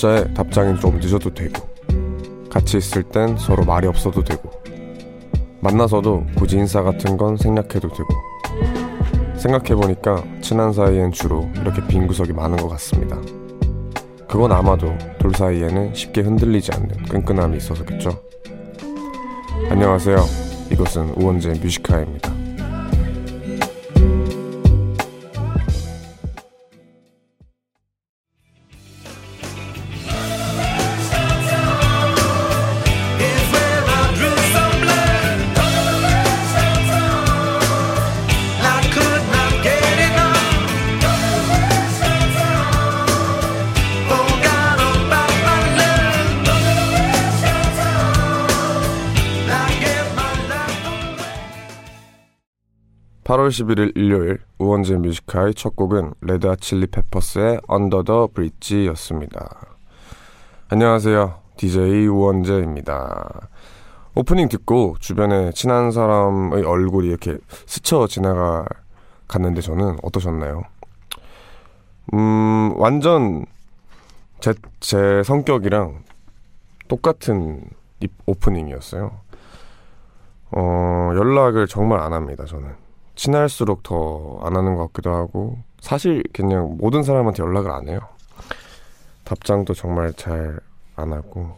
[0.00, 1.68] 문자에 답장이 좀 늦어도 되고
[2.48, 4.50] 같이 있을 땐 서로 말이 없어도 되고
[5.60, 8.08] 만나서도 굳이 인사 같은 건 생략해도 되고
[9.36, 13.18] 생각해보니까 친한 사이엔 주로 이렇게 빈 구석이 많은 것 같습니다.
[14.26, 18.10] 그건 아마도 둘 사이에는 쉽게 흔들리지 않는 끈끈함이 있어서겠죠.
[19.68, 20.16] 안녕하세요.
[20.72, 22.39] 이것은 우원재 뮤지카입니다.
[53.60, 59.76] 11일 일요일 우원재 Music High의 첫 곡은 Red Chili Peppers의 Under the Bridge였습니다.
[60.68, 61.40] 안녕하세요.
[61.56, 63.50] DJ 우원재입니다.
[64.14, 68.64] 오프닝 듣고 주변에 친한 사람의 얼굴이 이렇게 스쳐 지나가
[69.28, 70.62] 갔는데 저는 어떠셨나요?
[72.14, 73.44] 음, 완전
[74.40, 76.02] 제, 제 성격이랑
[76.88, 77.62] 똑같은
[78.26, 79.20] 오프닝이었어요.
[80.52, 82.89] 어, 연락을 정말 안 합니다, 저는.
[83.20, 88.00] 친할수록 더 안 하는 것 같기도 하고 사실 그냥 모든 사람한테 연락을 안 해요.
[89.24, 90.58] 답장도 정말 잘
[90.96, 91.56] 안 하고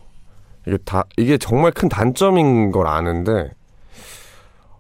[0.66, 3.50] 이게 다 이게 정말 큰 단점인 걸 아는데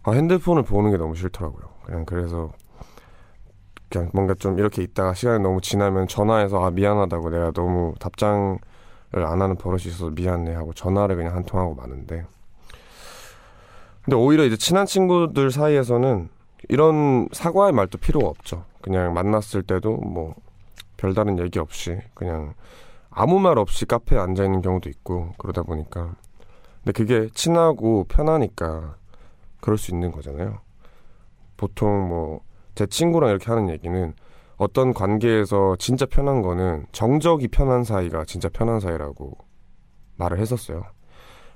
[0.02, 1.62] 아, 핸드폰을 보는 게 너무 싫더라고요.
[1.84, 2.50] 그냥 그래서
[3.88, 8.58] 그냥 뭔가 좀 이렇게 있다가 시간이 너무 지나면 전화해서 아 미안하다고 내가 너무 답장을
[9.12, 12.24] 안 하는 버릇이 있어서 미안해 하고 전화를 그냥 한 통하고 마는데
[14.04, 16.28] 근데 오히려 이제 친한 친구들 사이에서는
[16.68, 18.64] 이런 사과의 말도 필요가 없죠.
[18.80, 20.34] 그냥 만났을 때도 뭐
[20.96, 22.54] 별다른 얘기 없이 그냥
[23.10, 26.14] 아무 말 없이 카페에 앉아 있는 경우도 있고 그러다 보니까
[26.82, 28.96] 근데 그게 친하고 편하니까
[29.60, 30.60] 그럴 수 있는 거잖아요.
[31.56, 32.40] 보통 뭐
[32.74, 34.14] 제 친구랑 이렇게 하는 얘기는
[34.56, 39.36] 어떤 관계에서 진짜 편한 거는 정적이 편한 사이가 진짜 편한 사이라고
[40.16, 40.84] 말을 했었어요.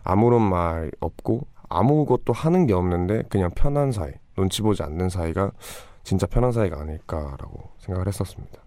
[0.03, 4.13] 아무런 말 없고 아무것도 하는 게 없는데 그냥 편한 사이.
[4.37, 5.51] 눈치 보지 않는 사이가
[6.05, 8.61] 진짜 편한 사이가 아닐까라고 생각을 했었습니다.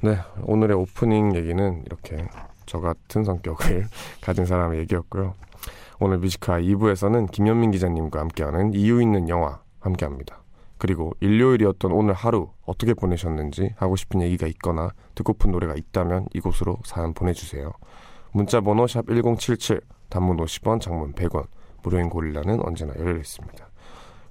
[0.00, 2.28] 네, 오늘의 오프닝 얘기는 이렇게
[2.66, 3.86] 저 같은 성격을
[4.20, 5.34] 가진 사람의 얘기였고요.
[6.00, 10.42] 오늘 뮤지카 2부에서는 김현민 기자님과 함께하는 이유 있는 영화 함께합니다.
[10.76, 17.14] 그리고 일요일이었던 오늘 하루 어떻게 보내셨는지 하고 싶은 얘기가 있거나 듣고픈 노래가 있다면 이곳으로 사연
[17.14, 17.72] 보내주세요.
[18.32, 21.46] 문자 번호 샵 1077, 단문 50원, 장문 100원,
[21.82, 23.67] 무료인 고릴라는 언제나 열려 있습니다.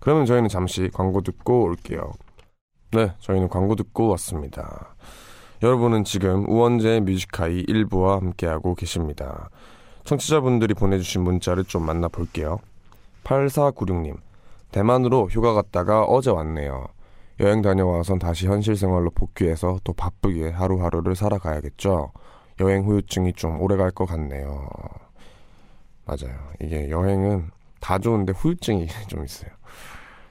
[0.08, 2.14] 그러면 저희는 잠시 광고 듣고 올게요.
[2.94, 4.96] 네, 저희는 광고 듣고 왔습니다.
[5.62, 9.50] 여러분은 지금 우원재 뮤지카이 1부와 함께하고 계십니다.
[10.06, 12.60] 청취자분들이 보내주신 문자를 좀 만나볼게요.
[13.26, 14.16] 8496님,
[14.72, 16.88] 대만으로 휴가 갔다가 어제 왔네요.
[17.42, 22.14] 여행 다녀와선 다시 현실 생활로 복귀해서 또 바쁘게 하루하루를 살아가야겠죠.
[22.62, 24.70] 여행 후유증이 좀 오래 갈 것 같네요.
[26.06, 26.34] 맞아요.
[26.62, 27.52] 이게 여행은
[27.82, 29.57] 다 좋은데 후유증이 좀 있어요.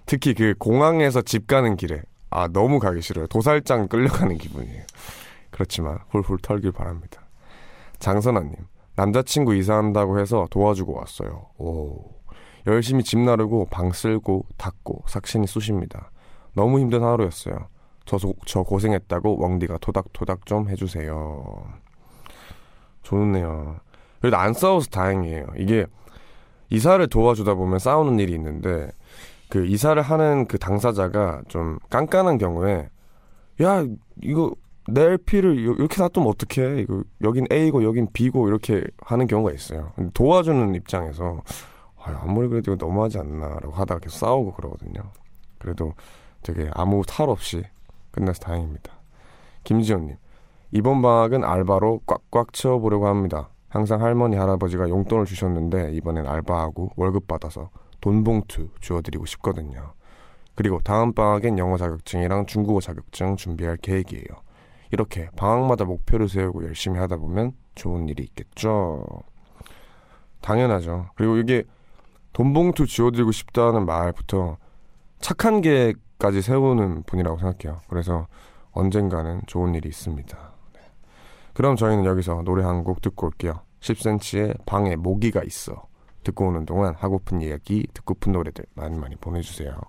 [0.07, 3.27] 특히 그 공항에서 집 가는 길에 아 너무 가기 싫어요.
[3.27, 4.85] 도살장 끌려가는 기분이에요.
[5.51, 7.23] 그렇지만 훌훌 털길 바랍니다.
[7.99, 8.55] 장선아님
[8.95, 11.47] 남자친구 이사한다고 해서 도와주고 왔어요.
[11.59, 12.17] 오
[12.67, 16.11] 열심히 집 나르고 방 쓸고 닦고 삭신이 쑤십니다.
[16.55, 17.69] 너무 힘든 하루였어요.
[18.05, 21.65] 저, 저 고생했다고 왕디가 토닥토닥 좀 해주세요.
[23.03, 23.81] 좋네요.
[24.21, 25.47] 그래도 안 싸워서 다행이에요.
[25.59, 25.87] 이게
[26.71, 28.91] 이사를 도와주다 보면 싸우는 일이 있는데
[29.49, 32.89] 그 이사를 하는 그 당사자가 좀 깐깐한 경우에
[33.63, 33.85] 야
[34.23, 34.55] 이거
[34.89, 36.81] 내 LP를 이렇게 놔두면 어떡해?
[36.83, 39.93] 이거 여긴 A고 여긴 B고 이렇게 하는 경우가 있어요.
[40.15, 41.43] 도와주는 입장에서
[41.97, 45.03] 아무리 그래도 이거 너무하지 않나라고 하다가 계속 싸우고 그러거든요.
[45.59, 45.93] 그래도
[46.43, 47.65] 되게 아무 탈 없이
[48.13, 48.93] 끝나서 다행입니다.
[49.65, 50.17] 김지현님
[50.71, 53.49] 이번 방학은 알바로 꽉꽉 채워보려고 합니다.
[53.69, 57.71] 항상 할머니 할아버지가 용돈을 주셨는데 이번엔 알바하고 월급 받아서
[58.01, 59.95] 돈봉투 주어드리고 싶거든요.
[60.55, 64.25] 그리고 다음 방학엔 영어 자격증이랑 중국어 자격증 준비할 계획이에요.
[64.91, 69.05] 이렇게 방학마다 목표를 세우고 열심히 하다 보면 좋은 일이 있겠죠.
[70.41, 71.11] 당연하죠.
[71.17, 71.65] 그리고 이게
[72.33, 74.59] 돈봉투 지어드리고 싶다는 말부터
[75.21, 77.81] 착한 계획까지 세우는 분이라고 생각해요.
[77.89, 78.27] 그래서
[78.73, 80.53] 언젠가는 좋은 일이 있습니다.
[80.75, 80.81] 네.
[81.55, 83.61] 그럼 저희는 여기서 노래 한 곡 듣고 올게요.
[83.81, 85.87] 10cm의 방에 모기가 있어.
[86.27, 89.81] 듣고 오는 동안 하고픈 이야기, 듣고픈 노래들 많이 많이 보내주세요.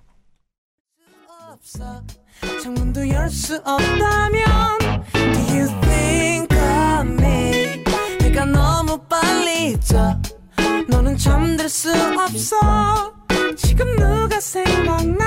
[13.56, 15.26] 지금 누가 생각나?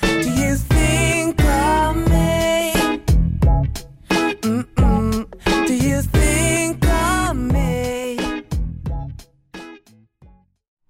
[0.00, 2.57] Do you think of me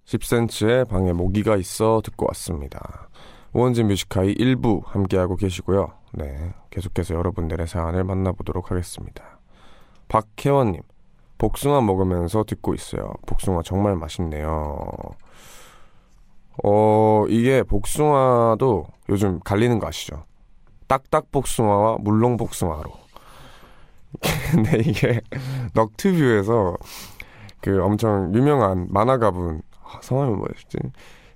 [0.09, 3.11] 10cm의 방에 모기가 있어 듣고 왔습니다.
[3.53, 5.93] 우원진 뮤지카이 1부 함께하고 계시고요.
[6.15, 9.39] 네, 계속해서 여러분들의 사연을 만나보도록 하겠습니다.
[10.09, 10.81] 박혜원님,
[11.37, 13.13] 복숭아 먹으면서 듣고 있어요.
[13.27, 14.79] 복숭아 정말 맛있네요.
[16.65, 20.25] 어, 이게 복숭아도 요즘 갈리는 거 아시죠?
[20.87, 22.91] 딱딱 복숭아와 물렁 복숭아로.
[24.51, 25.21] 근데 이게
[25.75, 26.77] 넉튜브에서
[27.61, 29.68] 그 엄청 유명한 만화가분 아,
[30.03, 30.79] 성함이 뭐였지?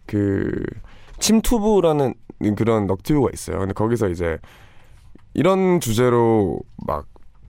[0.06, 0.64] 그
[1.18, 2.14] 침투부라는
[2.56, 3.58] 그런 넉튜브가 있어요.
[3.58, 4.38] 근데 거기서 이제
[5.34, 7.06] 이런 주제로 막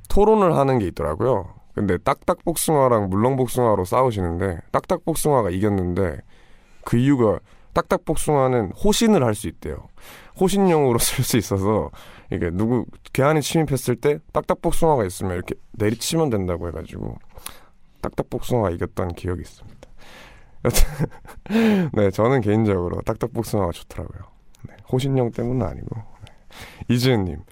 [0.09, 1.53] 토론을 하는 게 있더라고요.
[1.73, 6.19] 근데 딱딱복숭아랑 물렁복숭아로 싸우시는데 딱딱복숭아가 이겼는데
[6.83, 7.39] 그 이유가
[7.73, 9.88] 딱딱복숭아는 호신을 할 수 있대요.
[10.39, 11.89] 호신용으로 쓸 수 있어서
[12.31, 17.17] 이게 누구 괴한이 침입했을 때 딱딱복숭아가 있으면 이렇게 내리치면 된다고 해가지고
[18.01, 19.82] 딱딱복숭아가 이겼던 기억이 있습니다.
[21.94, 24.21] 네 저는 개인적으로 딱딱복숭아가 좋더라고요.
[24.68, 26.33] 네, 호신용 때문은 아니고 네.
[26.94, 27.44] 이지은님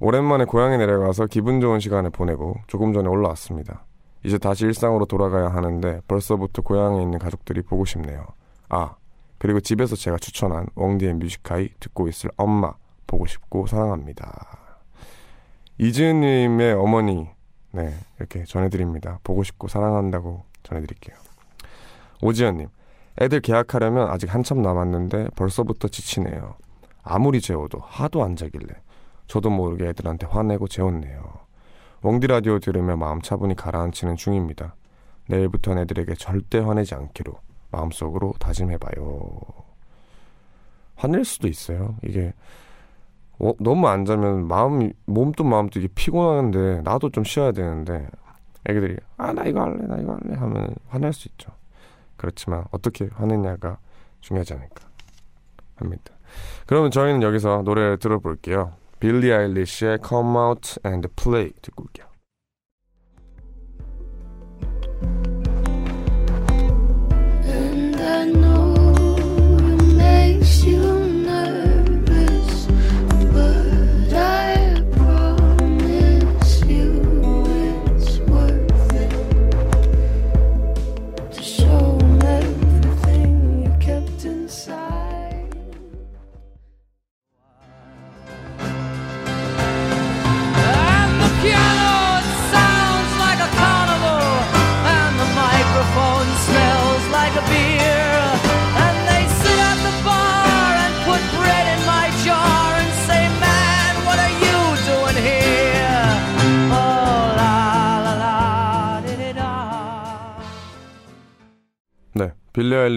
[0.00, 3.84] 오랜만에 고향에 내려가서 기분 좋은 시간을 보내고 조금 전에 올라왔습니다.
[4.24, 8.26] 이제 다시 일상으로 돌아가야 하는데 벌써부터 고향에 있는 가족들이 보고 싶네요.
[8.68, 8.94] 아
[9.38, 12.74] 그리고 집에서 제가 추천한 웡디의 뮤직하이 듣고 있을 엄마
[13.06, 14.58] 보고 싶고 사랑합니다.
[15.78, 17.28] 이지은님의 어머니
[17.72, 19.18] 네 이렇게 전해드립니다.
[19.24, 21.16] 보고 싶고 사랑한다고 전해드릴게요.
[22.22, 22.68] 오지연님
[23.20, 26.54] 애들 계약하려면 아직 한참 남았는데 벌써부터 지치네요.
[27.02, 28.68] 아무리 재워도 하도 안 자길래
[29.26, 31.22] 저도 모르게 애들한테 화내고 재웠네요.
[32.02, 34.74] 웡디 라디오 들으며 마음 차분히 가라앉히는 중입니다.
[35.28, 37.34] 내일부터는 애들에게 절대 화내지 않기로
[37.70, 39.30] 마음속으로 다짐해봐요.
[40.96, 41.96] 화낼 수도 있어요.
[42.02, 42.32] 이게
[43.38, 48.08] 어, 너무 안 자면 마음 몸도 마음도 이게 피곤한데 나도 좀 쉬어야 되는데
[48.68, 51.50] 애기들이 아 나 이거 할래 나 이거 할래 하면 화낼 수 있죠.
[52.22, 53.78] 그렇지만 어떻게 화내냐가
[54.20, 54.88] 중요하지 않을까
[55.74, 56.14] 합니다.
[56.66, 58.74] 그러면 저희는 여기서 노래를 들어볼게요.
[59.00, 62.06] 빌리 아일리시의 Come Out and Play 듣고 올게요.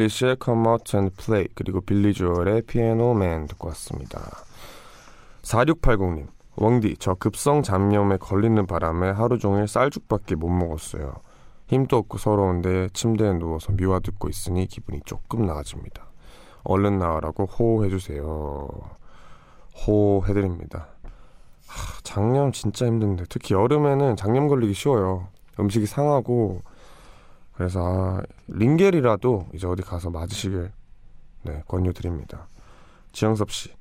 [0.06, 4.21] 아일리시의 Come Out and Play 그리고 빌리 조엘의 피아노 맨 듣고 왔습니다.
[5.42, 11.16] 4680님, 왕디 저 급성 잡념에 걸리는 바람에 하루 종일 쌀죽밖에 못 먹었어요.
[11.68, 16.06] 힘도 없고 서러운데 침대에 누워서 미화 듣고 있으니 기분이 조금 나아집니다.
[16.64, 18.69] 얼른 나으라고 호호해주세요.
[19.85, 20.88] 호호해드립니다.
[21.68, 25.28] 하, 장염 진짜 힘든데 특히 여름에는 장염 걸리기 쉬워요.
[25.59, 26.62] 음식이 상하고
[27.56, 30.71] 그래서 아, 링겔이라도 이제 어디 가서 맞으시길
[31.44, 32.47] 네, 권유드립니다.
[33.12, 33.71] 지영섭 씨,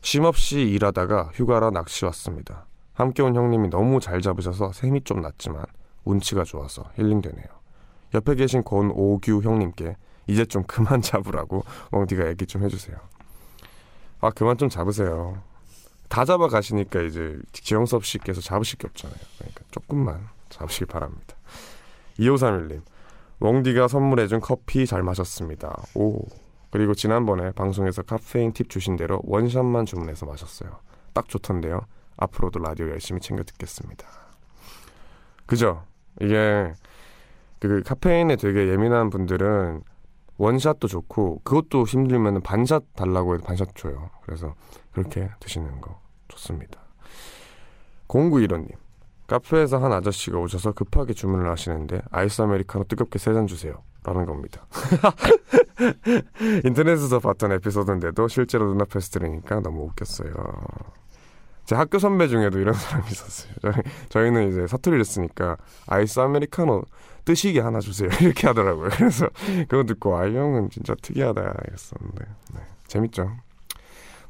[0.00, 2.66] 쉼 없이 일하다가 휴가라 낚시 왔습니다.
[2.94, 5.64] 함께 온 형님이 너무 잘 잡으셔서 셈이 좀 났지만
[6.04, 7.46] 운치가 좋아서 힐링되네요.
[8.14, 9.96] 옆에 계신 권오규 형님께
[10.26, 12.96] 이제 좀 그만 잡으라고 엉디가 얘기 좀 해주세요.
[14.20, 15.42] 아 그만 좀 잡으세요.
[16.08, 19.18] 다 잡아 가시니까 이제 지영섭 씨께서 잡으실 게 없잖아요.
[19.38, 21.36] 그러니까 조금만 잡으시기 바랍니다.
[22.18, 22.82] 2531님,
[23.40, 25.82] 웡디가 선물해준 커피 잘 마셨습니다.
[25.94, 26.20] 오.
[26.70, 30.70] 그리고 지난번에 방송에서 카페인 팁 주신 대로 원샷만 주문해서 마셨어요.
[31.12, 31.80] 딱 좋던데요.
[32.16, 34.06] 앞으로도 라디오 열심히 챙겨 듣겠습니다.
[35.46, 35.84] 그죠?
[36.20, 36.72] 이게
[37.58, 39.82] 그 카페인에 되게 예민한 분들은
[40.36, 44.10] 원샷도 좋고 그것도 힘들면 반샷 달라고 해도 반샷 줘요.
[44.22, 44.54] 그래서
[44.92, 46.80] 그렇게 드시는 거 좋습니다.
[48.08, 48.70] 0915님
[49.30, 53.74] 카페에서 한 아저씨가 오셔서 급하게 주문을 하시는데 아이스 아메리카노 뜨겁게 세 잔 주세요.
[54.02, 54.66] 라는 겁니다.
[56.64, 60.32] 인터넷에서 봤던 에피소드인데도 실제로 눈앞에서 들으니까 너무 웃겼어요.
[61.66, 63.52] 제 학교 선배 중에도 이런 사람이 있었어요.
[63.62, 63.74] 저희,
[64.08, 65.56] 저희는 이제 사투리를 쓰니까
[65.86, 66.82] 아이스 아메리카노
[67.24, 68.08] 뜨시게 하나 주세요.
[68.20, 68.88] 이렇게 하더라고요.
[68.90, 69.28] 그래서
[69.68, 72.24] 그거 듣고 아, 이 형은 진짜 특이하다 이랬었는데.
[72.54, 73.30] 네, 재밌죠.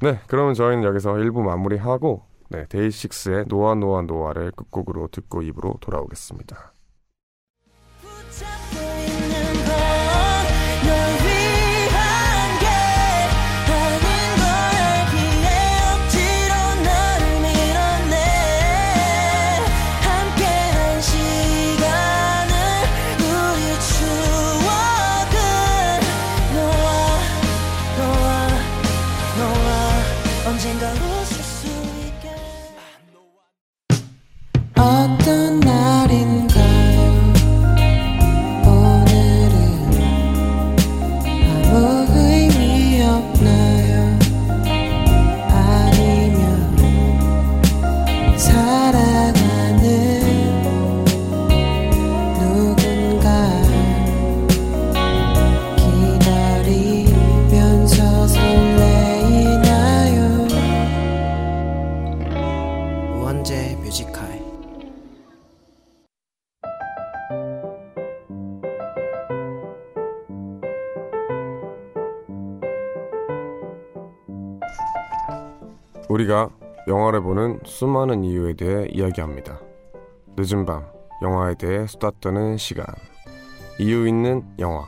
[0.02, 6.72] 네, 그러면 저희는 여기서 1부 마무리하고 네, 데이식스의 노아 노아 노아를 끝곡으로 듣고 입으로 돌아오겠습니다.
[76.20, 76.50] 우리가
[76.86, 79.60] 영화를 보는 수많은 이유에 대해 이야기합니다.
[80.36, 80.84] 늦은 밤
[81.22, 82.84] 영화에 대해 수다 떠는 시간.
[83.78, 84.86] 이유 있는 영화.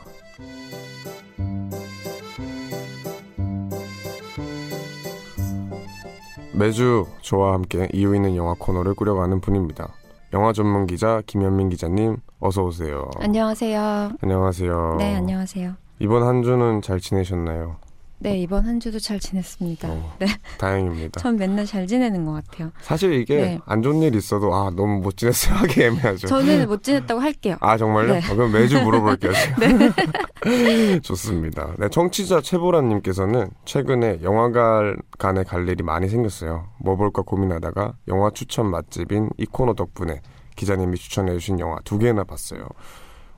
[6.53, 9.91] 매주 저와 함께 이유 있는 영화 코너를 꾸려가는 분입니다.
[10.33, 13.09] 영화 전문 기자 김현민 기자님 어서 오세요.
[13.19, 14.11] 안녕하세요.
[14.21, 14.95] 안녕하세요.
[14.99, 15.73] 네, 안녕하세요.
[15.99, 17.77] 이번 한 주는 잘 지내셨나요?
[18.19, 19.89] 네, 이번 한 주도 잘 지냈습니다.
[19.89, 20.27] 어, 네,
[20.57, 21.19] 다행입니다.
[21.19, 22.71] 전 맨날 잘 지내는 것 같아요.
[22.81, 23.59] 사실 이게 네.
[23.65, 26.27] 안 좋은 일 있어도 아 너무 못 지냈어요 하기 애매하죠.
[26.27, 27.57] 저는 못 지냈다고 할게요.
[27.59, 28.13] 아 정말요?
[28.13, 28.19] 네.
[28.31, 29.33] 어, 그럼 매주 물어볼게요.
[29.33, 29.93] 제가.
[31.03, 31.73] 좋습니다.
[31.77, 36.69] 네, 청취자 최보라님께서는 최근에 영화관에 갈 일이 많이 생겼어요.
[36.79, 40.21] 뭐 볼까 고민하다가 영화 추천 맛집인 이 코너 덕분에
[40.55, 42.67] 기자님이 추천해주신 영화 두 개나 봤어요.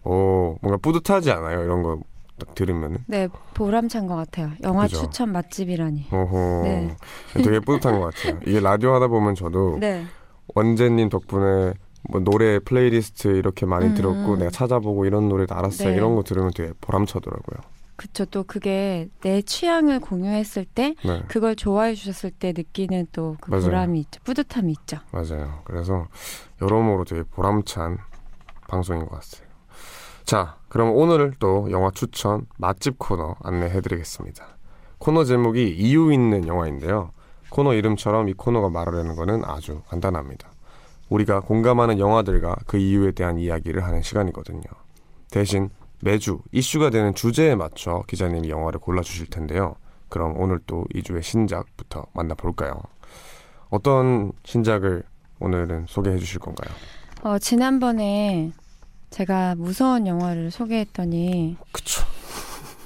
[0.03, 1.63] 오 뭔가 뿌듯하지 않아요?
[1.63, 1.98] 이런 거
[2.38, 2.98] 딱 들으면은.
[3.08, 4.51] 네, 보람찬 것 같아요.
[4.63, 5.01] 영화 그죠?
[5.01, 6.08] 추천 맛집이라니.
[6.12, 6.62] 오호.
[6.63, 6.96] 네.
[7.34, 8.39] 되게 뿌듯한 것 같아요.
[8.46, 10.06] 이게 라디오 하다 보면 저도 네,
[10.54, 11.74] 원재님 덕분에
[12.10, 13.94] 뭐 노래 플레이리스트 이렇게 많이 음.
[13.96, 15.89] 들었고 내가 찾아보고 이런 노래도 알았어요.
[15.89, 15.96] 네.
[15.96, 17.62] 이런 거 들으면 되게 보람차더라고요.
[17.96, 18.25] 그쵸.
[18.25, 23.51] 또 그게 내 취향을 공유했을 때, 네, 그걸 좋아해 주셨을 때 느끼는 또 그.
[23.58, 24.20] 보람이 있죠.
[24.25, 24.98] 뿌듯함이 있죠.
[25.12, 25.62] 맞아요.
[25.63, 26.06] 그래서
[26.62, 27.98] 여러모로 되게 보람찬
[28.68, 29.44] 방송인 것 같아요.
[30.25, 34.44] 자, 그럼 오늘 또 영화 추천 맛집 코너 안내해드리겠습니다.
[34.98, 37.12] 코너 제목이 이유 있는 영화인데요.
[37.50, 40.50] 코너 이름처럼 이 코너가 말하려는 거는 아주 간단합니다.
[41.10, 44.63] 우리가 공감하는 영화들과 그 이유에 대한 이야기를 하는 시간이거든요.
[45.29, 45.70] 대신
[46.01, 49.75] 매주 이슈가 되는 주제에 맞춰 기자님이 영화를 골라주실 텐데요.
[50.10, 52.74] 그럼 오늘 또 2주의 신작부터 만나볼까요?
[53.70, 55.03] 어떤 신작을
[55.39, 56.74] 오늘은 소개해 주실 건가요?
[57.22, 58.51] 어, 지난번에
[59.15, 62.03] 제가 무서운 영화를 소개했더니, 그쵸.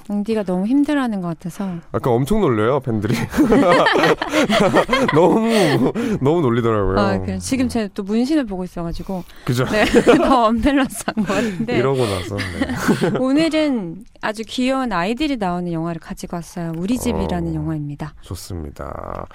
[0.08, 3.14] 웅디가 너무 힘들어하는 것 같아서, 아까 엄청 놀려요, 팬들이.
[5.14, 6.98] 너무, 너무 놀리더라고요.
[6.98, 7.38] 아, 그래.
[7.38, 9.64] 지금 제가 또 문신을 보고 있어가지고, 그죠?
[9.66, 9.84] 네,
[10.16, 11.78] 더 언밸런스한 것 같은데.
[11.78, 12.36] 이러고 나서.
[12.36, 13.10] 네.
[13.18, 16.72] 오늘은 아주 귀여운 아이들이 나오는 영화를 가지고 왔어요.
[16.76, 17.54] 우리 집이라는 어.
[17.54, 18.14] 영화입니다.
[18.22, 19.26] 좋습니다.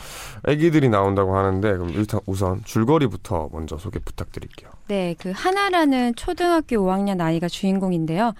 [0.48, 4.70] 애기들이 나온다고 하는데, 그럼 일단 우선 줄거리부터 먼저 소개 부탁드릴게요.
[4.88, 8.34] 네, 그 하나라는 초등학교 5학년 아이가 주인공인데요.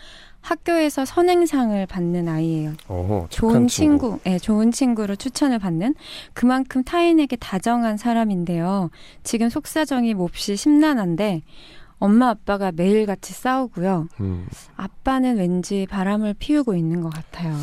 [0.46, 2.74] 학교에서 선행상을 받는 아이예요.
[2.88, 5.96] 착한 좋은 친구, 네, 좋은 친구로 추천을 받는
[6.34, 8.92] 그만큼 타인에게 다정한 사람인데요.
[9.24, 11.42] 지금 속사정이 몹시 심란한데
[11.98, 14.08] 엄마 아빠가 매일같이 싸우고요.
[14.20, 17.56] 음, 아빠는 왠지 바람을 피우고 있는 것 같아요.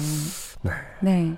[0.63, 0.73] 네.
[1.03, 1.37] 네.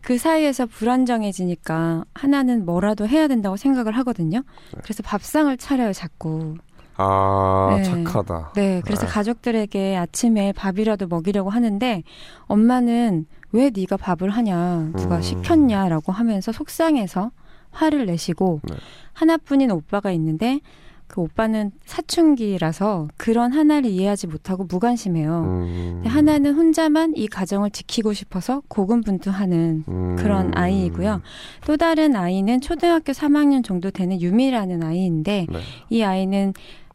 [0.00, 4.44] 그 사이에서 불안정해지니까 하나는 뭐라도 해야 된다고 생각을 하거든요.
[4.72, 4.80] 네.
[4.84, 6.54] 그래서 밥상을 차려요, 자꾸.
[6.96, 7.82] 아, 네.
[7.82, 8.52] 착하다.
[8.54, 8.80] 네.
[8.84, 9.12] 그래서 네.
[9.12, 12.02] 가족들에게 아침에 밥이라도 먹이려고 하는데
[12.46, 15.22] 엄마는 왜 네가 밥을 하냐, 누가 음.
[15.22, 17.30] 시켰냐라고 하면서 속상해서
[17.70, 18.74] 화를 내시고 네.
[19.12, 20.60] 하나뿐인 오빠가 있는데
[21.06, 25.40] 그 오빠는 사춘기라서 그런 하나를 이해하지 못하고 무관심해요.
[25.42, 31.20] 음, 하나는 혼자만 이 가정을 지키고 싶어서 고군분투하는 음, 그런 아이이고요.
[31.66, 35.58] 또 다른 아이는 초등학교 3학년 정도 되는 유미라는 아이인데 네.
[35.90, 36.54] 이 아이는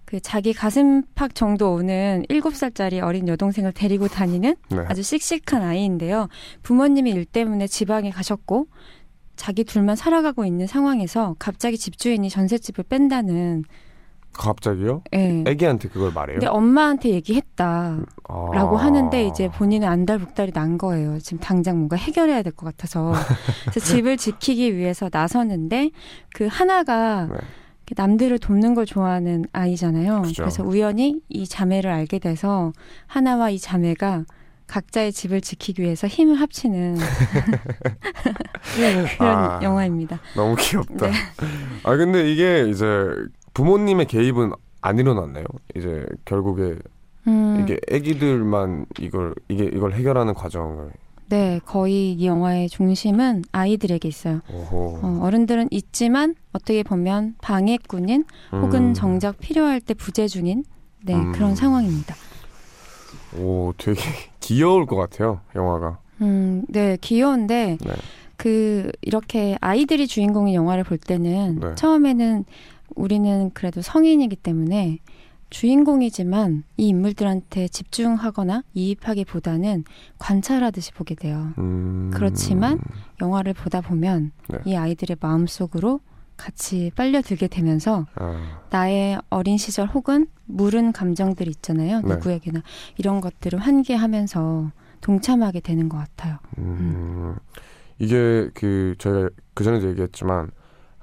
[0.10, 4.78] 그 자기 가슴팍 정도 오는 7살짜리 어린 여동생을 데리고 다니는 네.
[4.88, 6.30] 아주 씩씩한 아이인데요.
[6.64, 8.66] 부모님이 일 때문에 지방에 가셨고
[9.36, 13.66] 자기 둘만 살아가고 있는 상황에서 갑자기 집주인이 전셋집을 뺀다는
[14.34, 15.04] 갑자기요?
[15.14, 15.44] 예.
[15.46, 16.40] 애기한테 그걸 말해요?
[16.40, 18.00] 근데 엄마한테 얘기했다.
[18.28, 18.50] 아.
[18.52, 21.20] 라고 하는데 이제 본인은 안달복달이 난 거예요.
[21.20, 23.14] 지금 당장 뭔가 해결해야 될 것 같아서.
[23.70, 25.92] 그래서 집을 지키기 위해서 나서는데
[26.34, 27.36] 그 하나가 네.
[27.96, 30.22] 남들을 돕는 걸 좋아하는 아이잖아요.
[30.24, 30.44] 그죠.
[30.44, 32.72] 그래서 우연히 이 자매를 알게 돼서
[33.08, 34.26] 하나와 이 자매가
[34.68, 36.98] 각자의 집을 지키기 위해서 힘을 합치는
[38.76, 39.60] 그런 아.
[39.64, 40.20] 영화입니다.
[40.36, 41.08] 너무 귀엽다.
[41.08, 41.12] 네.
[41.84, 42.86] 아 근데 이게 이제
[43.54, 45.46] 부모님의 개입은 안 일어났나요?
[45.76, 46.76] 이제 결국에
[47.28, 50.92] 음, 이게 애기들만 이걸 이게 이걸 해결하는 과정을
[51.30, 54.42] 네, 거의 이 영화의 중심은 아이들에게 있어요.
[54.52, 55.00] 오호.
[55.04, 58.94] 어, 어른들은 있지만 어떻게 보면 방해꾼인 혹은 음.
[58.96, 60.64] 정작 필요할 때 부재 중인
[61.04, 61.32] 네, 음.
[61.32, 62.16] 그런 상황입니다.
[63.38, 64.02] 오 되게
[64.42, 66.00] 귀여울 것 같아요 영화가.
[66.22, 67.94] 음, 네, 귀여운데 네.
[68.36, 71.76] 그 이렇게 아이들이 주인공인 영화를 볼 때는 네.
[71.76, 72.46] 처음에는
[72.96, 74.98] 우리는 그래도 성인이기 때문에
[75.50, 79.84] 주인공이지만 이 인물들한테 집중하거나 이입하기보다는
[80.18, 81.54] 관찰하듯이 보게 돼요.
[81.58, 82.12] 음.
[82.14, 82.80] 그렇지만
[83.22, 84.60] 영화를 보다 보면 네.
[84.66, 86.02] 이 아이들의 마음속으로
[86.38, 92.02] 같이 빨려들게 되면서 아, 나의 어린 시절 혹은 무른 감정들이 있잖아요.
[92.02, 92.16] 네.
[92.16, 92.62] 누구에게나
[92.98, 96.38] 이런 것들을 환기하면서 동참하게 되는 것 같아요.
[96.58, 97.36] 음.
[97.98, 100.52] 이게 그 저희가 그 전에도 얘기했지만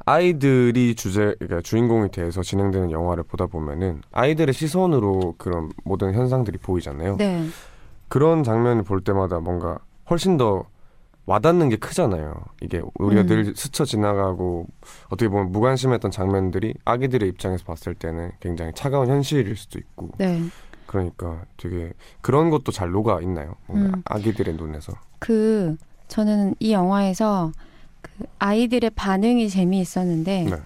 [0.06, 7.16] 아이들이 주제 그러니까 주인공이 돼서 진행되는 영화를 보다 보면은 아이들의 시선으로 그런 모든 현상들이 보이잖아요.
[7.16, 7.44] 네,
[8.08, 10.64] 그런 장면을 볼 때마다 뭔가 훨씬 더
[11.26, 12.34] 와닿는 게 크잖아요.
[12.62, 13.26] 이게 우리가 음.
[13.26, 14.68] 늘 스쳐 지나가고
[15.06, 20.40] 어떻게 보면 무관심했던 장면들이 아기들의 입장에서 봤을 때는 굉장히 차가운 현실일 수도 있고 네.
[20.86, 23.56] 그러니까 되게 그런 것도 잘 녹아 있나요?
[23.66, 24.02] 뭔가 음.
[24.04, 24.92] 아기들의 눈에서.
[25.18, 27.50] 그 저는 이 영화에서
[28.19, 30.56] 그 아이들의 반응이 재미있었는데 네.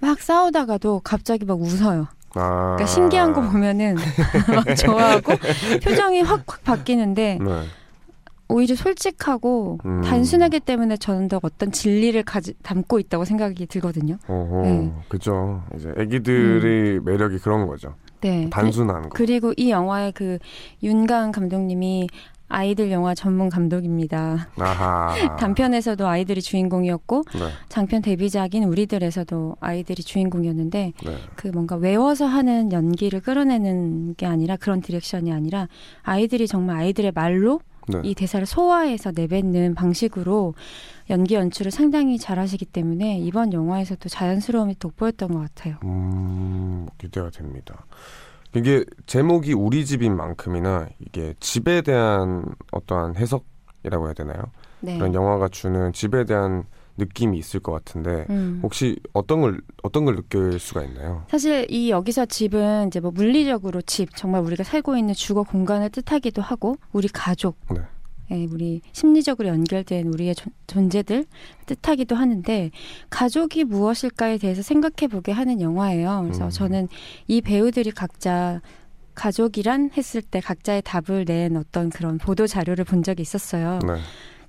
[0.00, 2.08] 막 싸우다가도 갑자기 막 웃어요.
[2.34, 2.74] 아.
[2.76, 3.96] 그러니까 신기한 거 보면은
[4.54, 5.32] 막 좋아하고
[5.82, 7.62] 표정이 확 확 바뀌는데 네.
[8.48, 10.02] 오히려 솔직하고 음.
[10.02, 14.18] 단순하기 때문에 저는 더 어떤 진리를 가지, 담고 있다고 생각이 들거든요.
[14.28, 14.92] 어허, 네.
[15.08, 15.62] 그죠.
[15.76, 17.94] 이제 아기들의 매력이 그런 거죠.
[18.20, 18.48] 네.
[18.50, 19.08] 단순한 거.
[19.10, 20.38] 그, 리고 이 영화의 그
[20.82, 22.08] 윤가은 감독님이
[22.54, 24.48] 아이들 영화 전문 감독입니다.
[25.38, 27.48] 단편에서도 아이들이 주인공이었고 네.
[27.68, 31.16] 장편 데뷔작인 우리들에서도 아이들이 주인공이었는데 네.
[31.34, 35.68] 그 뭔가 외워서 하는 연기를 끌어내는 게 아니라 그런 direction이 아니라
[36.02, 38.00] 아이들이 정말 아이들의 말로 네.
[38.02, 40.54] 이 대사를 소화해서 내뱉는 방식으로
[41.10, 45.76] 연기 연출을 상당히 잘하시기 때문에 이번 영화에서도 자연스러움이 돋보였던 것 같아요.
[45.84, 47.84] 음, 기대가 됩니다.
[48.54, 54.44] 이게 제목이 우리 집인 만큼이나 이게 집에 대한 어떠한 해석이라고 해야 되나요?
[54.80, 54.96] 네.
[54.98, 56.64] 그런 영화가 주는 집에 대한
[56.96, 58.60] 느낌이 있을 것 같은데 음.
[58.62, 61.24] 혹시 어떤 걸 어떤 걸 느낄 수가 있나요?
[61.28, 66.40] 사실 이 여기서 집은 이제 뭐 물리적으로 집 정말 우리가 살고 있는 주거 공간을 뜻하기도
[66.40, 67.80] 하고 우리 가족, 네.
[68.34, 71.24] 예, 우리 심리적으로 연결된 우리의 존- 존재들
[71.66, 72.70] 뜻하기도 하는데
[73.10, 76.20] 가족이 무엇일까에 대해서 생각해 보게 하는 영화예요.
[76.24, 76.50] 그래서 음.
[76.50, 76.88] 저는
[77.28, 78.60] 이 배우들이 각자
[79.14, 83.78] 가족이란 했을 때 각자의 답을 낸 어떤 그런 보도 자료를 본 적이 있었어요.
[83.86, 83.94] 네.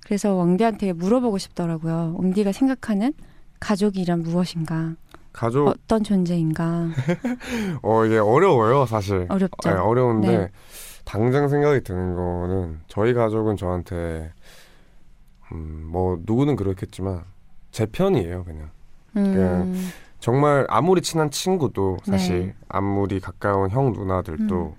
[0.04, 2.16] 그래서 왕디한테 물어보고 싶더라고요.
[2.18, 3.14] 왕디가 생각하는
[3.60, 4.96] 가족이란 무엇인가?
[5.34, 6.88] 가족 어떤 존재인가?
[7.84, 9.26] 어 이게 어려워요 사실.
[9.30, 9.70] 어렵죠.
[9.70, 10.50] 네, 어려운데 네.
[11.06, 14.34] 당장 생각이 드는 거는 저희 가족은 저한테
[15.52, 17.24] 음, 뭐 누구는 그렇겠지만
[17.72, 18.70] 제 편이에요 그냥.
[19.18, 19.90] 음,
[20.20, 22.56] 정말 아무리 친한 친구도 사실 네.
[22.68, 24.74] 아무리 가까운 형 누나들도 음.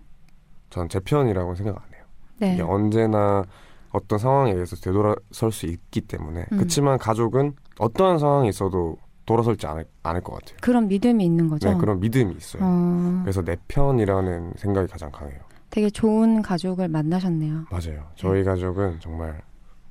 [0.71, 2.05] 전제 편이라고 생각 안 해요.
[2.39, 2.55] 네.
[2.55, 3.45] 이게 언제나
[3.91, 6.59] 어떤 상황에 의해서 되돌아설 수 있기 때문에 음.
[6.59, 10.57] 그렇지만 가족은 어떠한 상황이 있어도 돌아설지 않을, 않을 것 같아요.
[10.61, 11.69] 그런 믿음이 있는 거죠.
[11.69, 12.63] 네, 그런 믿음이 있어요.
[12.65, 15.41] 어, 그래서 내 편이라는 생각이 가장 강해요.
[15.77, 17.67] 되게 좋은 가족을 만나셨네요.
[17.71, 18.07] 맞아요.
[18.17, 19.43] 저희 가족은 정말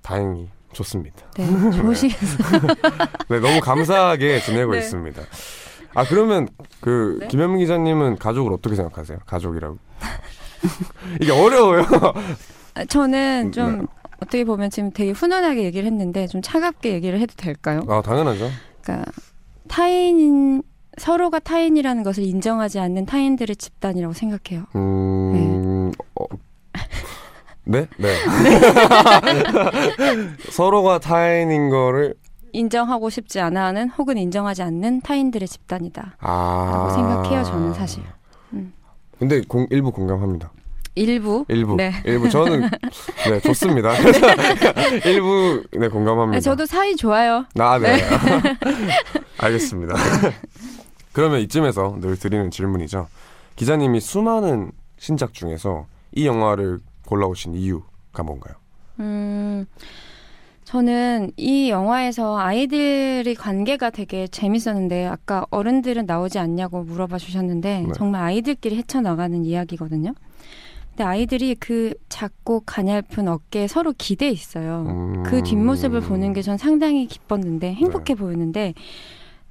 [0.02, 1.30] 다행히 좋습니다.
[1.38, 1.46] 네,
[1.78, 2.62] 좋으시겠어요.
[3.30, 4.80] 네, 너무 감사하게 지내고 네.
[4.80, 5.22] 있습니다.
[5.94, 6.48] 아 그러면
[6.82, 7.28] 그 네?
[7.28, 9.20] 김현민 기자님은 가족을 어떻게 생각하세요?
[9.28, 9.78] 가족이라고
[11.22, 11.86] 이게 어려워요.
[12.74, 13.86] 아, 저는 좀 네.
[14.22, 17.82] 어떻게 보면 지금 되게 훈훈하게 얘기를 했는데 좀 차갑게 얘기를 해도 될까요?
[17.88, 18.50] 아 당연하죠.
[18.82, 19.12] 그러니까
[19.68, 20.64] 타인인
[20.98, 24.66] 서로가 타인이라는 것을 인정하지 않는 타인들의 집단이라고 생각해요.
[24.76, 26.26] 음, 어,
[27.66, 28.14] 네, 네.
[30.52, 32.16] 서로가 타인인 거를
[32.54, 36.18] 인정하고 싶지 않아 하는 혹은 인정하지 않는 타인들의 집단이다.
[36.20, 38.04] 아 라고 생각해요, 저는 사실.
[38.54, 38.72] 음.
[39.20, 40.52] 근데 공, 일부 공감합니다.
[40.96, 41.44] 일부.
[41.50, 41.76] 일부.
[41.76, 41.92] 네.
[42.06, 42.30] 일부.
[42.30, 42.70] 저는
[43.30, 43.92] 네 좋습니다.
[45.06, 46.38] 일부 네 공감합니다.
[46.38, 47.46] 아, 저도 사이 좋아요.
[47.60, 48.02] 아, 네.
[49.38, 49.96] 알겠습니다.
[51.16, 53.08] 그러면 이쯤에서 늘 드리는 질문이죠.
[53.56, 58.56] 기자님이 수많은 신작 중에서 이 영화를 골라오신 이유가 뭔가요?
[59.00, 59.66] 음,
[60.66, 67.94] 저는 이 영화에서 아이들이 관계가 되게 재밌었는데 아까 어른들은 나오지 않냐고 물어봐 주셨는데 네.
[67.96, 70.14] 정말 아이들끼리 헤쳐나가는 이야기거든요.
[70.90, 74.86] 근데 아이들이 그 작고 가냘픈 어깨에 서로 기대 있어요.
[74.90, 75.24] 음...
[75.24, 78.74] 그 뒷모습을 보는 게 전 상당히 기뻤는데 행복해 보이는데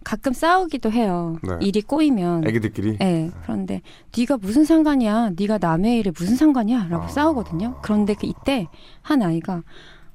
[0.05, 1.37] 가끔 싸우기도 해요.
[1.43, 1.55] 네.
[1.61, 2.47] 일이 꼬이면.
[2.47, 3.31] 애기들끼리 네.
[3.43, 3.81] 그런데
[4.17, 5.31] 네가 무슨 상관이야?
[5.37, 7.09] 네가 남의 일에 무슨 상관이야?라고 아.
[7.09, 7.79] 싸우거든요.
[7.83, 8.69] 그런데 그 이때
[9.03, 9.63] 한 아이가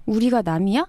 [0.05, 0.85] 우리가 남이야?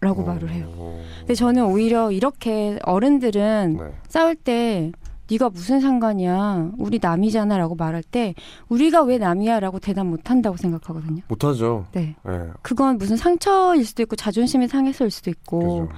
[0.00, 0.26] 라고 오.
[0.26, 0.98] 말을 해요.
[1.20, 3.84] 근데 저는 오히려 이렇게 어른들은 네.
[4.08, 4.90] 싸울 때
[5.30, 6.72] 네가 무슨 상관이야?
[6.78, 8.34] 우리 남이잖아라고 말할 때
[8.68, 11.22] 우리가 왜 남이야라고 대답 못 한다고 생각하거든요.
[11.28, 11.86] 못 하죠.
[11.92, 12.16] 네.
[12.24, 12.48] 네.
[12.62, 15.88] 그건 무슨 상처일 수도 있고 자존심이 상해서일 수도 있고 그죠.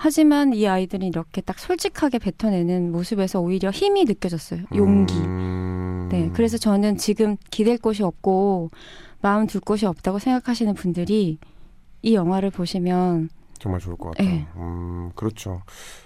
[0.00, 4.62] 하지만 이 아이들이 이렇게 딱 솔직하게 뱉어내는 모습에서 오히려 힘이 느껴졌어요.
[4.76, 5.14] 용기.
[5.14, 6.08] 음...
[6.08, 6.30] 네.
[6.32, 8.70] 그래서 저는 지금 기댈 곳이 없고
[9.20, 11.38] 마음 둘 곳이 없다고 생각하시는 분들이
[12.02, 14.28] 이 영화를 보시면 정말 좋을 것 같아요.
[14.28, 14.46] 네.
[14.54, 15.62] 음, 그렇죠.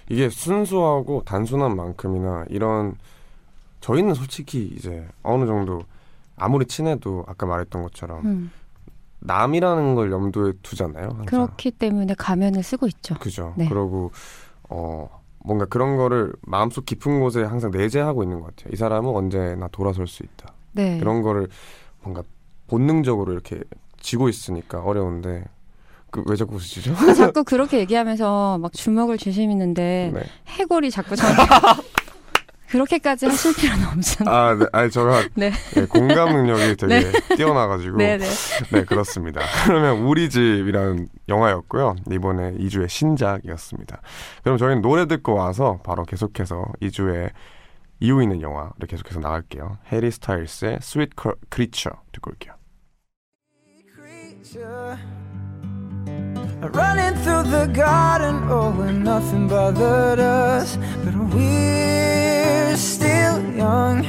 [0.09, 2.95] 이게 순수하고 단순한 만큼이나 이런
[3.81, 5.83] 저희는 솔직히 이제 어느 정도
[6.35, 8.51] 아무리 친해도 아까 말했던 것처럼 음,
[9.25, 11.05] 남이라는 걸 염두에 두잖아요.
[11.09, 11.25] 항상.
[11.25, 13.15] 그렇기 때문에 가면을 쓰고 있죠.
[13.15, 13.53] 그죠.
[13.57, 13.67] 네.
[13.67, 14.11] 그러고
[14.69, 15.09] 어
[15.45, 18.71] 뭔가 그런 거를 마음속 깊은 곳에 항상 내재하고 있는 것 같아요.
[18.73, 20.53] 이 사람은 언제나 돌아설 수 있다.
[20.73, 20.99] 네.
[20.99, 21.47] 그런 거를
[22.01, 22.23] 뭔가
[22.67, 23.59] 본능적으로 이렇게
[23.99, 25.45] 지고 있으니까 어려운데
[26.09, 26.93] 그 왜 자꾸 웃으시죠?
[27.15, 30.23] 자꾸 그렇게 얘기하면서 막 주먹을 주시는데 네.
[30.47, 31.41] 해골이 자꾸 저한테
[32.73, 34.35] 그렇게까지 하실 필요는 없잖아요.
[34.35, 34.65] 아, 네.
[34.73, 35.51] 아니 제가 네.
[35.75, 38.25] 네, 공감 능력이 되게 뛰어나가지고 네, 네.
[38.71, 39.41] 네 그렇습니다.
[39.65, 41.95] 그러면 우리 집이라는 영화였고요.
[42.11, 44.01] 이번에 2주의 신작이었습니다.
[44.43, 47.29] 그럼 저희는 노래 듣고 와서 바로 계속해서 2주의
[47.99, 49.77] 이유 있는 영화를 계속해서 나갈게요.
[49.91, 51.11] 해리 스타일스의 Sweet
[51.53, 52.53] Creature 듣고 올게요.
[56.71, 61.13] running through the garden oh when nothing bothered us but
[62.73, 64.03] we're still young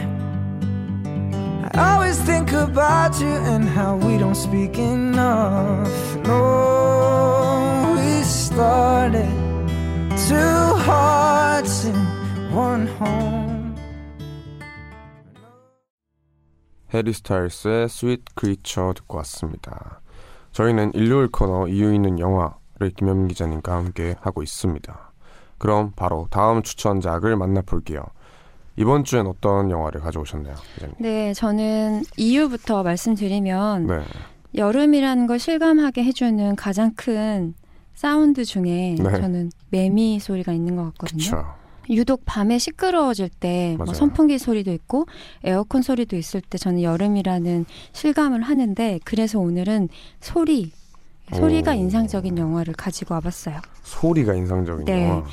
[1.74, 9.28] i always think about you and how we don't speak enough no we started
[10.28, 11.94] two hearts in
[12.54, 13.74] one home
[16.94, 20.00] 해리 스타일스의 Sweet Creature 듣고 왔습니다.
[20.52, 25.12] 저희는 일요일 코너 이유 있는 영화를 김현민 기자님과 함께 하고 있습니다.
[25.58, 28.04] 그럼 바로 다음 추천작을 만나볼게요.
[28.76, 30.94] 이번 주엔 어떤 영화를 가져오셨나요, 기자님?
[30.98, 34.00] 네, 저는 이유부터 말씀드리면 네,
[34.54, 37.54] 여름이라는 걸 실감하게 해주는 가장 큰
[37.94, 39.20] 사운드 중에 네.
[39.20, 41.18] 저는 매미 소리가 있는 것 같거든요.
[41.18, 41.44] 그쵸.
[41.90, 43.92] 유독 밤에 시끄러워질 때 뭐.
[43.92, 45.06] 선풍기 소리도 있고
[45.44, 50.72] 에어컨 소리도 있을 때 저는 여름이라는 실감을 하는데 그래서 오늘은 소리
[51.32, 51.74] 소리가 오.
[51.74, 53.60] 인상적인 영화를 가지고 와봤어요.
[53.82, 55.08] 소리가 인상적인 네.
[55.08, 55.24] 영화.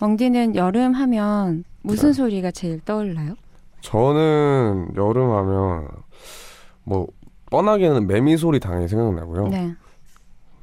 [0.00, 2.12] 엉디는 여름 하면 무슨 네.
[2.12, 3.34] 소리가 제일 떠올라요?
[3.80, 5.88] 저는 여름 하면
[6.84, 7.06] 뭐
[7.50, 9.48] 뻔하게는 매미 소리 당연히 생각나고요.
[9.48, 9.74] 네.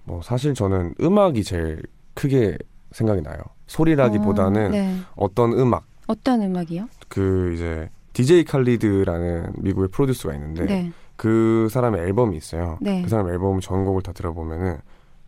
[0.04, 1.82] 뭐 사실 저는 음악이 제일
[2.14, 2.58] 크게
[2.92, 3.38] 생각이 나요.
[3.68, 4.98] 소리라기보다는 어, 네.
[5.16, 6.88] 어떤 음악 어떤 음악이요?
[7.10, 10.92] 그 이제 DJ 칼리드라는 미국의 프로듀서가 있는데 네.
[11.18, 12.78] 그 사람의 앨범이 있어요.
[12.82, 13.02] 네.
[13.02, 14.78] 그 사람 앨범 전곡을 다 들어보면은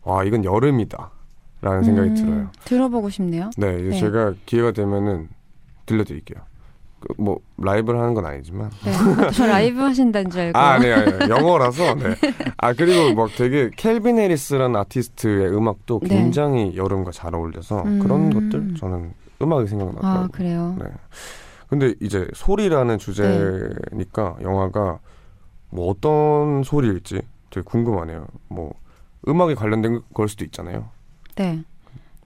[0.02, 1.10] 와 이건 여름이다
[1.60, 2.50] 라는 생각이 음, 들어요.
[2.64, 3.50] 들어보고 싶네요.
[3.58, 4.00] 네, 네.
[4.00, 5.28] 제가 기회가 되면은
[5.90, 6.38] 들려드릴게요.
[7.16, 8.92] 그뭐 라이브를 하는 건 아니지만 네.
[8.94, 10.58] 아, 저 라이브 하신다는 줄 알고.
[10.58, 12.14] 아, 네, 아니, 영어라서 네.
[12.58, 16.08] 아 그리고 막 되게 켈빈 해리스라는 아티스트의 음악도 네.
[16.08, 18.00] 굉장히 여름과 잘 어울려서 음.
[18.00, 20.24] 그런 것들 저는 음악이 생각나더라고요.
[20.24, 20.76] 아, 그래요.
[20.78, 20.86] 네.
[21.68, 24.98] 근데 이제 소리라는 주제니까 영화가
[25.70, 28.26] 뭐 어떤 소리일지 되게 궁금하네요.
[28.48, 28.74] 뭐
[29.26, 30.90] 음악에 관련된 걸 수도 있잖아요.
[31.36, 31.62] 네.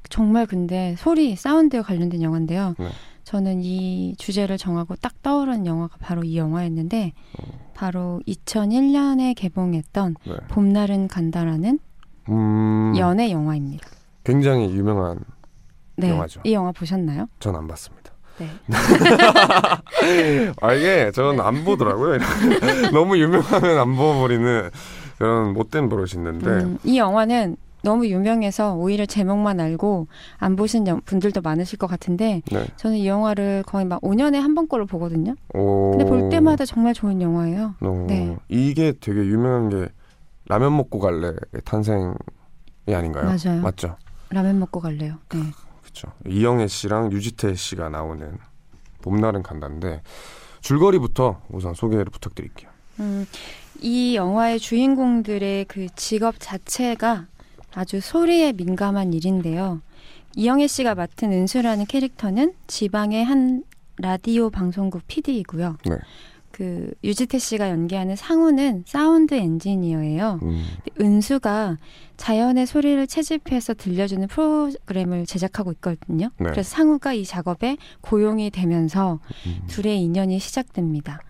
[0.08, 2.74] 정말 근데 소리, 사운드에 관련된 영화인데요.
[2.78, 2.88] 네.
[3.24, 7.12] 저는 이 주제를 정하고 딱 떠오른 영화가 바로 이 영화였는데
[7.74, 10.34] 바로 2001년에 개봉했던 네.
[10.48, 11.78] 봄날은 간다라는
[12.28, 13.88] 음, 연애 영화입니다.
[14.24, 15.20] 굉장히 유명한
[15.96, 16.10] 네.
[16.10, 16.40] 영화죠.
[16.44, 17.26] 이 영화 보셨나요?
[17.40, 18.12] 전 안 봤습니다.
[18.38, 18.48] 네.
[20.60, 22.18] 아 이게 저는 안 보더라고요.
[22.92, 24.70] 너무 유명하면 안 보버리는
[25.18, 31.00] 그런 못된 버릇이 있는데 음, 이 영화는 너무 유명해서 오히려 제목만 알고 안 보신 여-
[31.04, 32.66] 분들도 많으실 것 같은데 네.
[32.76, 35.34] 저는 이 영화를 거의 막 5년에 한 번 꼴로 보거든요.
[35.52, 35.90] 오.
[35.92, 37.74] 근데 볼 때마다 정말 좋은 영화예요.
[37.80, 38.36] 어, 네.
[38.48, 39.88] 이게 되게 유명한 게
[40.46, 42.14] 라면 먹고 갈래의 탄생이
[42.88, 43.24] 아닌가요?
[43.24, 43.60] 맞아요.
[43.62, 43.96] 맞죠.
[44.30, 45.16] 라면 먹고 갈래요.
[45.30, 45.38] 네.
[45.82, 46.08] 그렇죠.
[46.26, 48.38] 이영애 씨랑 유지태 씨가 나오는
[49.02, 50.02] 봄날은 간다인데
[50.60, 52.70] 줄거리부터 우선 소개를 부탁드릴게요.
[53.00, 53.26] 음,
[53.80, 57.26] 이 영화의 주인공들의 그 직업 자체가
[57.74, 59.80] 아주 소리에 민감한 일인데요.
[60.36, 63.64] 이영애 씨가 맡은 은수라는 캐릭터는 지방의 한
[63.98, 65.76] 라디오 방송국 PD이고요.
[65.86, 65.96] 네.
[66.50, 70.38] 그 유지태 씨가 연기하는 상우는 사운드 엔지니어예요.
[70.42, 70.64] 음,
[71.00, 71.78] 은수가
[72.16, 76.30] 자연의 소리를 채집해서 들려주는 프로그램을 제작하고 있거든요.
[76.38, 76.50] 네.
[76.50, 79.62] 그래서 상우가 이 작업에 고용이 되면서 음.
[79.66, 81.20] 둘의 인연이 시작됩니다.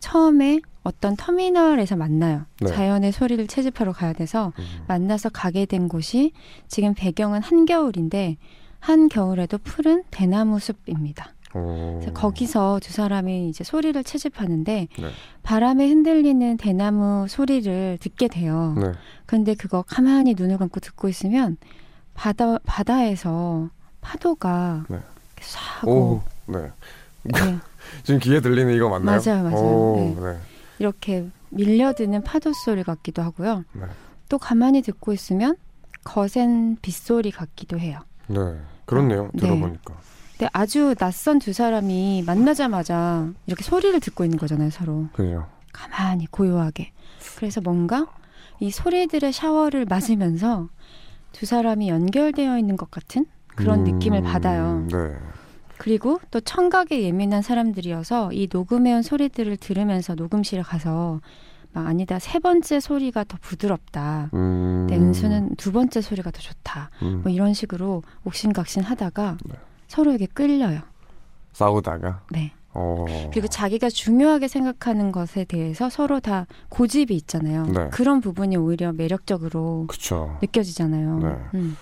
[0.00, 2.46] 처음에 어떤 터미널에서 만나요.
[2.62, 2.68] 네.
[2.68, 4.64] 자연의 소리를 채집하러 가야 돼서 음.
[4.88, 6.32] 만나서 가게 된 곳이
[6.66, 8.38] 지금 배경은 한겨울인데
[8.80, 11.34] 한겨울에도 푸른 대나무 숲입니다.
[12.14, 15.08] 거기서 두 사람이 이제 소리를 채집하는데 네.
[15.42, 18.74] 바람에 흔들리는 대나무 소리를 듣게 돼요.
[18.78, 18.92] 네.
[19.26, 21.58] 그런데 그거 가만히 눈을 감고 듣고 있으면
[22.14, 23.68] 바다 바다에서
[24.00, 24.98] 파도가 네.
[25.40, 26.70] 쏴고 오, 네.
[27.24, 27.58] 네,
[28.04, 29.20] 지금 귀에 들리는 이거 맞나요?
[29.24, 29.56] 맞아요, 맞아요.
[29.56, 30.36] 오, 네.
[30.78, 30.84] 네.
[30.84, 33.64] 이렇게 밀려드는 파도 소리 같기도 하고요.
[33.72, 33.82] 네.
[34.28, 35.56] 또 가만히 듣고 있으면
[36.04, 38.00] 거센 빗소리 같기도 해요.
[38.28, 38.38] 네.
[38.86, 39.30] 그렇네요.
[39.34, 39.40] 네.
[39.40, 39.94] 들어보니까.
[40.32, 45.06] 근데 아주 낯선 두 사람이 만나자마자 이렇게 소리를 듣고 있는 거잖아요, 서로.
[45.12, 45.48] 그래요.
[45.72, 46.92] 가만히 고요하게.
[47.36, 48.06] 그래서 뭔가
[48.60, 50.68] 이 소리들의 샤워를 맞으면서
[51.32, 54.86] 두 사람이 연결되어 있는 것 같은 그런 음, 느낌을 받아요.
[54.90, 55.16] 네.
[55.78, 61.20] 그리고 또 청각에 예민한 사람들이어서 이 녹음해온 소리들을 들으면서 녹음실에 가서
[61.72, 64.30] 막 아니다 세 번째 소리가 더 부드럽다.
[64.34, 66.90] 음, 내 은수는 두 번째 소리가 더 좋다.
[67.02, 69.54] 음, 뭐 이런 식으로 옥신각신 하다가 네.
[69.86, 70.80] 서로에게 끌려요.
[71.52, 72.22] 싸우다가.
[72.30, 72.52] 네.
[72.74, 73.04] 어.
[73.32, 77.66] 그리고 자기가 중요하게 생각하는 것에 대해서 서로 다 고집이 있잖아요.
[77.66, 77.88] 네.
[77.90, 80.38] 그런 부분이 오히려 매력적으로 그쵸.
[80.42, 81.18] 느껴지잖아요.
[81.18, 81.28] 네.
[81.54, 81.76] 음,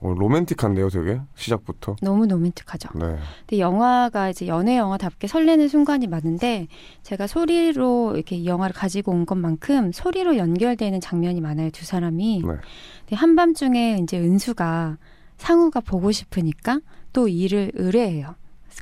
[0.00, 1.96] 어, 로맨틱한데요, 되게 시작부터.
[2.02, 2.90] 너무 로맨틱하죠.
[2.94, 3.16] 네.
[3.40, 6.68] 근데 영화가 이제 연애 영화답게 설레는 순간이 많은데
[7.02, 12.42] 제가 소리로 이렇게 이 영화를 가지고 온 것만큼 소리로 연결되는 장면이 많아요 두 사람이.
[12.46, 12.52] 네.
[13.00, 14.98] 근데 한밤중에 이제 은수가
[15.36, 16.80] 상우가 보고 싶으니까
[17.12, 18.34] 또 일을 의뢰해요.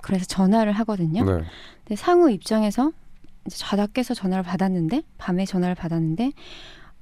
[0.02, 1.24] 그래서 전화를 하거든요.
[1.24, 1.42] 네.
[1.84, 2.92] 근데 상우 입장에서
[3.46, 6.32] 이제 자다 깨서 전화를 받았는데 밤에 전화를 받았는데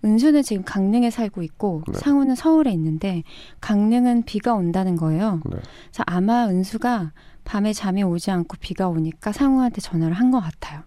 [0.04, 1.98] 은수는 지금 강릉에 살고 있고 네.
[1.98, 3.22] 상우는 서울에 있는데
[3.60, 5.40] 강릉은 비가 온다는 거예요.
[5.46, 5.56] 네.
[5.90, 7.12] 그래서 아마 은수가
[7.44, 10.82] 밤에 잠이 오지 않고 비가 오니까 상우한테 전화를 한 것 같아요.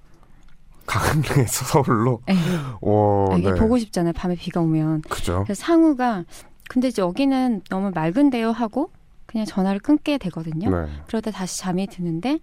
[0.86, 2.22] 강릉에서 서울로.
[2.28, 2.36] 네.
[2.82, 3.60] 오, 이게 네.
[3.60, 4.14] 보고 싶잖아요.
[4.14, 5.02] 밤에 비가 오면.
[5.02, 5.44] 그죠.
[5.44, 6.24] 그래서 상우가
[6.70, 8.92] 근데 여기는 너무 맑은데요 하고
[9.26, 10.70] 그냥 전화를 끊게 되거든요.
[10.70, 10.88] 네.
[11.08, 12.40] 그러다 다시 잠이 드는데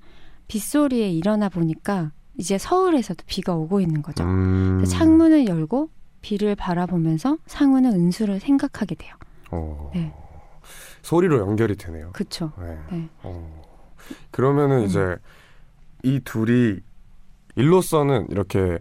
[0.48, 4.24] 빗소리에 일어나 보니까 이제 서울에서도 비가 오고 있는 거죠.
[4.24, 4.84] 음.
[4.84, 5.88] 창문을 열고
[6.24, 9.14] 비를 바라보면서 상우는 은수를 생각하게 돼요.
[9.50, 9.90] 어.
[9.94, 10.10] 네.
[11.02, 12.12] 소리로 연결이 되네요.
[12.14, 12.50] 그쵸.
[12.58, 12.78] 네.
[12.90, 13.08] 네.
[13.22, 13.62] 어.
[14.30, 14.84] 그러면은 음.
[14.87, 15.16] 이제
[16.02, 16.80] 이 둘이
[17.56, 18.78] 일로서는 이렇게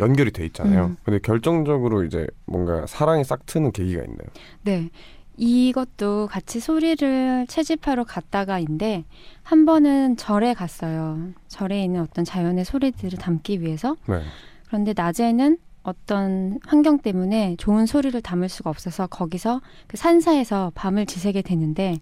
[0.00, 0.84] 연결이 돼 있잖아요.
[0.86, 0.96] 음.
[1.04, 4.28] 근데 결정적으로 이제 뭔가 사랑이 싹 트는 계기가 있나요?
[4.60, 4.90] 네.
[5.38, 9.04] 이것도 같이 소리를 채집하러 갔다가인데
[9.42, 11.30] 한 번은 절에 갔어요.
[11.48, 13.96] 절에 있는 어떤 자연의 소리들을 담기 위해서.
[14.06, 14.20] 네.
[14.66, 21.42] 그런데 낮에는 어떤 환경 때문에 좋은 소리를 담을 수가 없어서 거기서 그 산사에서 밤을 지새게
[21.42, 21.98] 되는데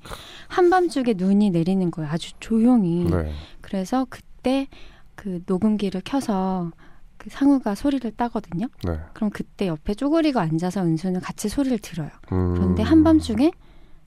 [0.49, 2.11] 한밤중에 눈이 내리는 거예요.
[2.11, 3.05] 아주 조용히.
[3.05, 3.33] 네.
[3.61, 4.69] 그래서 그때
[5.15, 6.71] 그 녹음기를 켜서
[7.17, 8.69] 그 상우가 소리를 따거든요.
[8.85, 8.99] 네.
[9.13, 12.09] 그럼 그때 옆에 쪼그리고 앉아서 은수는 같이 소리를 들어요.
[12.33, 12.55] 음.
[12.55, 13.53] 그런데 한밤중에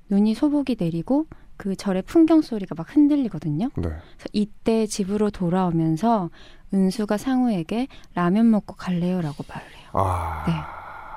[0.10, 3.70] 눈이 소복이 내리고 그 절의 풍경 소리가 막 흔들리거든요.
[3.76, 3.84] 네.
[3.84, 6.30] 그래서 이때 집으로 돌아오면서
[6.74, 9.90] 은수가 상우에게 라면 먹고 갈래요라고 말을 해요.
[9.94, 10.44] 아.
[10.48, 10.54] 네.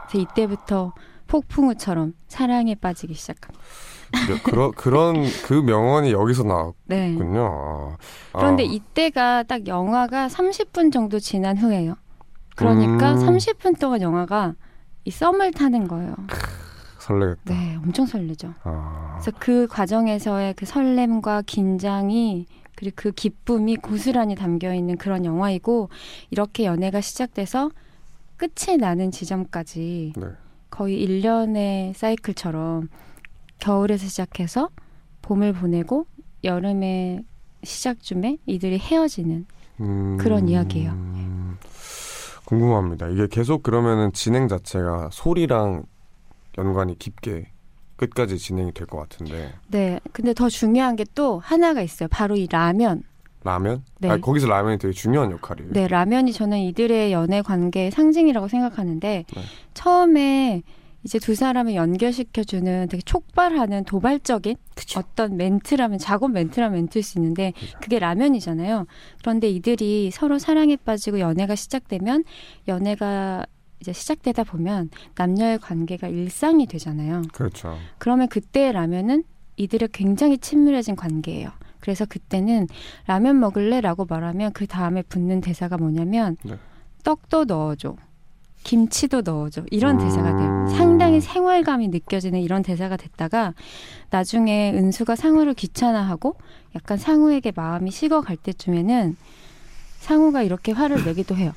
[0.09, 0.93] 그래서 이때부터
[1.27, 3.65] 폭풍우처럼 사랑에 빠지기 시작합니다.
[4.29, 6.45] 며- 그런 그런 그 명언이 여기서
[6.85, 7.11] 네.
[7.11, 7.97] 나왔군요.
[8.33, 8.39] 아.
[8.39, 11.95] 그런데 이때가 딱 영화가 30분 정도 지난 후예요.
[12.55, 13.19] 그러니까 음.
[13.19, 14.55] 30분 동안 영화가
[15.05, 16.15] 이 썸을 타는 거예요.
[16.99, 17.41] 설레겠다.
[17.55, 18.53] 네, 엄청 설레죠.
[18.65, 19.17] 아.
[19.21, 25.89] 그래서 그 과정에서의 그 설렘과 긴장이 그리고 그 기쁨이 고스란히 담겨 있는 그런 영화이고
[26.31, 27.71] 이렇게 연애가 시작돼서
[28.37, 30.27] 끝이 나는 지점까지 네.
[30.71, 32.89] 거의 1년의 사이클처럼
[33.59, 34.69] 겨울에서 시작해서
[35.23, 36.07] 봄을 보내고
[36.45, 37.25] 여름의
[37.65, 39.47] 시작쯤에 이들이 헤어지는
[39.81, 40.17] 음.
[40.19, 40.95] 그런 이야기예요.
[42.45, 43.09] 궁금합니다.
[43.09, 45.85] 이게 계속 그러면은 진행 자체가 소리랑
[46.59, 47.51] 연관이 깊게
[47.97, 49.99] 끝까지 진행이 될 것 같은데 네.
[50.13, 52.09] 근데 더 중요한 게 또 하나가 있어요.
[52.11, 53.03] 바로 이 라면.
[53.43, 53.85] 라면?
[54.01, 54.11] 네.
[54.11, 55.73] 아 거기서 라면이 되게 중요한 역할이에요.
[55.73, 59.43] 네, 라면이 저는 이들의 연애 관계의 상징이라고 생각하는데 네.
[59.73, 60.63] 처음에
[61.05, 64.57] 이제 두 사람을 연결시켜주는 되게 촉발하는 도발적인
[64.97, 68.87] 어떤 멘트라면 작업 멘트라면 멘트일 수 있는데 그게 라면이잖아요.
[69.21, 72.25] 그런데 이들이 서로 사랑에 빠지고 연애가 시작되면
[72.67, 73.47] 연애가
[73.81, 77.23] 이제 시작되다 보면 남녀의 관계가 일상이 되잖아요.
[77.33, 77.77] 그렇죠.
[77.99, 79.25] 그러면 그때 라면은
[79.57, 81.51] 이들의 굉장히 친밀해진 관계예요.
[81.81, 82.67] 그래서 그때는
[83.07, 86.59] 라면 먹을래라고 말하면 그 다음에 붙는 대사가 뭐냐면 네.
[87.05, 87.97] 떡도 넣어줘.
[88.65, 89.63] 김치도 넣어줘.
[89.71, 90.05] 이런 음.
[90.05, 90.77] 대사가 돼요.
[90.77, 93.55] 상당히 생활감이 느껴지는 이런 대사가 됐다가
[94.11, 96.35] 나중에 은수가 상우를 귀찮아하고
[96.75, 99.17] 약간 상우에게 마음이 식어갈 때쯤에는
[100.01, 101.53] 상우가 이렇게 화를 내기도 해요.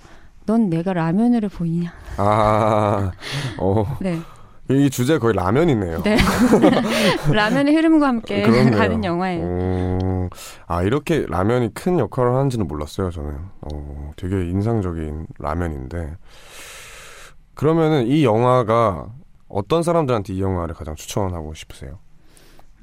[0.50, 1.94] 넌 내가 라면으로 보이냐?
[2.18, 3.12] 아,
[3.60, 4.18] 어, 네.
[4.72, 6.02] 이 주제 거의 라면이네요.
[6.02, 6.18] 네.
[7.32, 8.76] 라면의 흐름과 함께 그렇네요.
[8.76, 9.44] 가는 영화예요.
[9.46, 10.30] 어,
[10.66, 13.38] 아 이렇게 라면이 큰 역할을 하는지는 몰랐어요 저는.
[13.62, 16.16] 어, 되게 인상적인 라면인데.
[17.54, 19.06] 그러면은 이 영화가
[19.50, 22.00] 어떤 사람들한테 이 영화를 가장 추천하고 싶으세요?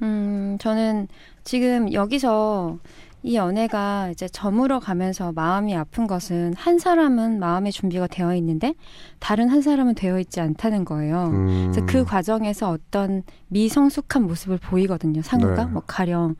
[0.03, 1.09] 음, 저는
[1.43, 2.77] 지금 여기서
[3.23, 8.73] 이 연애가 이제 저물어 가면서 마음이 아픈 것은 한 사람은 마음의 준비가 되어 있는데
[9.19, 11.25] 다른 한 사람은 되어 있지 않다는 거예요.
[11.33, 15.21] 음, 그래서 그 과정에서 어떤 미성숙한 모습을 보이거든요.
[15.21, 15.71] 상우가 네.
[15.71, 16.35] 뭐 가령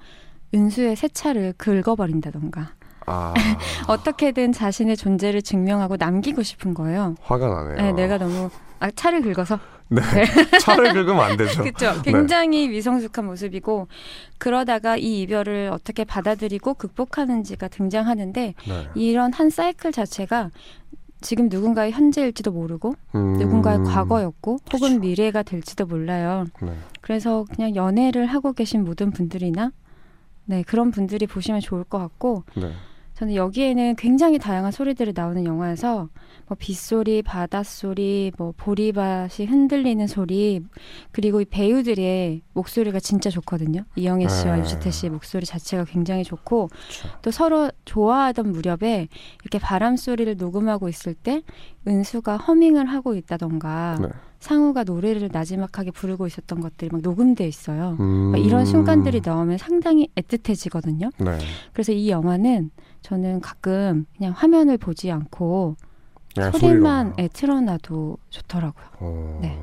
[0.53, 2.69] 은수의 새 차를 긁어버린다던가
[3.07, 3.33] 아,
[3.87, 7.15] 어떻게든 자신의 존재를 증명하고 남기고 싶은 거예요.
[7.21, 7.75] 화가 나네요.
[7.75, 9.59] 네, 내가 너무 아, 차를 긁어서
[9.89, 10.02] 네.
[10.62, 11.63] 차를 긁으면 안 되죠.
[11.63, 12.02] 그렇죠.
[12.02, 13.88] 굉장히 미성숙한 모습이고
[14.38, 18.88] 그러다가 이 이별을 어떻게 받아들이고 극복하는지가 등장하는데 네.
[18.95, 20.52] 이런 한 사이클 자체가
[21.21, 26.45] 지금 누군가의 현재일지도 모르고 음, 누군가의 과거였고 혹은 미래가 될지도 몰라요.
[26.62, 26.73] 네.
[27.02, 29.71] 그래서 그냥 연애를 하고 계신 모든 분들이나
[30.45, 32.71] 네 그런 분들이 보시면 좋을 것 같고 네.
[33.17, 36.08] 저는 여기에는 굉장히 다양한 소리들이 나오는 영화여서
[36.45, 40.62] 뭐 빗소리, 바닷소리, 뭐 보리밭이 흔들리는 소리
[41.12, 43.86] 그리고 이 배우들의 목소리가 진짜 좋거든요.
[43.95, 44.62] 이영애 씨와 네.
[44.62, 47.17] 유지태 씨의 목소리 자체가 굉장히 좋고 그렇죠.
[47.23, 49.08] 또 서로 좋아하던 무렵에
[49.41, 51.41] 이렇게 바람 소리를 녹음하고 있을 때
[51.88, 54.10] 은수가 허밍을 하고 있다던가 네.
[54.39, 57.97] 상우가 노래를 나지막하게 부르고 있었던 것들이 막 녹음돼 있어요.
[57.99, 61.12] 음, 막 이런 순간들이 나오면 상당히 애틋해지거든요.
[61.17, 61.39] 네.
[61.73, 62.69] 그래서 이 영화는
[63.08, 65.78] 저는 가끔 그냥 화면을 보지 않고
[66.36, 67.13] 그냥 소리만.
[67.20, 68.86] 예, 틀어놔도 좋더라고요.
[69.00, 69.58] 어, 네.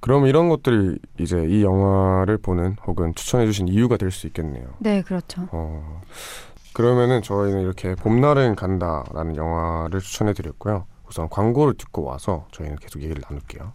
[0.00, 4.74] 그럼 이런 것들이 이제 이 영화를 보는 혹은 추천해주신 이유가 될 수 있겠네요.
[4.78, 5.48] 네, 그렇죠.
[5.52, 6.02] 어,
[6.74, 10.84] 그러면은 저희는 이렇게 봄날은 간다라는 영화를 추천해드렸고요.
[11.08, 13.72] 우선 광고를 듣고 와서 저희는 계속 얘기를 나눌게요.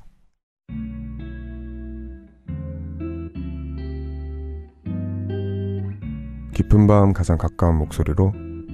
[6.54, 8.32] 깊은 밤 가장 가까운 목소리로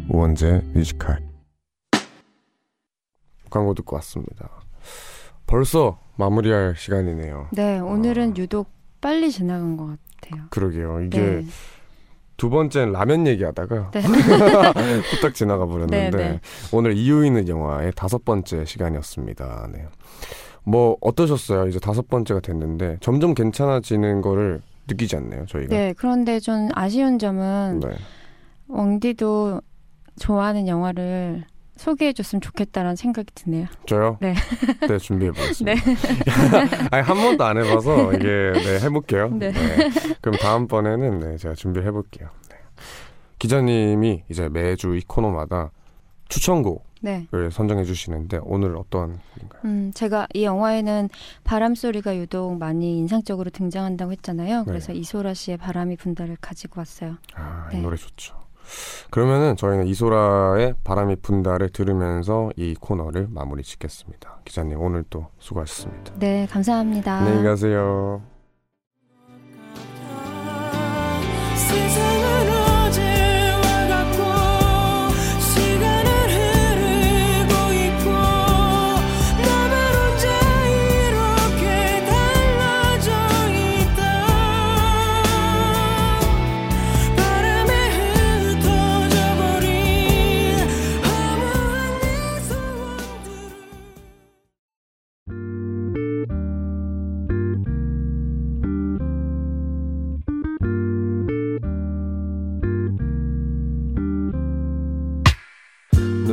[0.09, 1.19] 우원재 뮤지컬
[3.49, 4.49] 광고 듣고 왔습니다.
[5.45, 7.49] 벌써 마무리할 시간이네요.
[7.51, 8.33] 네, 오늘은 아.
[8.37, 8.69] 유독
[9.01, 10.43] 빨리 지나간 것 같아요.
[10.49, 11.01] 그러게요.
[11.01, 11.45] 이게 네,
[12.37, 14.01] 두 번째는 라면 얘기하다가 네.
[15.11, 16.39] 후딱 지나가 버렸는데 네, 네.
[16.71, 19.69] 오늘 이유 있는 영화의 다섯 번째 시간이었습니다.
[19.73, 19.85] 네.
[20.63, 21.67] 뭐 어떠셨어요?
[21.67, 25.75] 이제 다섯 번째가 됐는데 점점 괜찮아지는 거를 느끼지 않나요, 저희가?
[25.75, 27.89] 네, 그런데 좀 아쉬운 점은 네.
[28.69, 29.61] 웡디도
[30.21, 31.43] 좋아하는 영화를
[31.77, 33.65] 소개해줬으면 좋겠다라는 생각이 드네요.
[33.87, 34.17] 저요?
[34.21, 34.35] 네.
[34.87, 35.81] 네, 준비해 보겠습니다.
[35.83, 35.95] 네.
[36.91, 39.29] 아니 한 번도 안 해봐서 이게 네, 해볼게요.
[39.29, 39.51] 네.
[40.21, 42.29] 그럼 다음 번에는 네, 제가 준비해 볼게요.
[42.49, 42.57] 네.
[43.39, 45.71] 기자님이 이제 매주 이 코너마다
[46.29, 47.27] 추천곡을 네.
[47.51, 49.61] 선정해 주시는데 오늘 어떤 곡인가요?
[49.65, 51.09] 음, 제가 이 영화에는
[51.43, 54.65] 바람 소리가 유독 많이 인상적으로 등장한다고 했잖아요.
[54.65, 57.17] 그래서 이소라 씨의 바람이 분다를 가지고 왔어요.
[57.33, 57.81] 아, 이 네.
[57.81, 58.35] 노래 좋죠.
[59.09, 64.39] 그러면은 저희는 이소라의 바람이 분다를 들으면서 이 코너를 마무리 짓겠습니다.
[64.45, 66.13] 기자님 오늘 또 수고하셨습니다.
[66.17, 67.13] 네, 감사합니다.
[67.19, 68.21] 안녕히 가세요.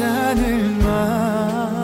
[0.00, 1.76] 괜찮을 만큼만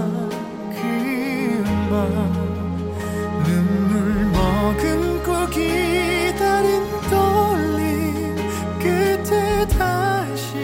[3.45, 8.37] 눈물 머금고 기다린 떨림
[8.79, 10.57] 끝에 다시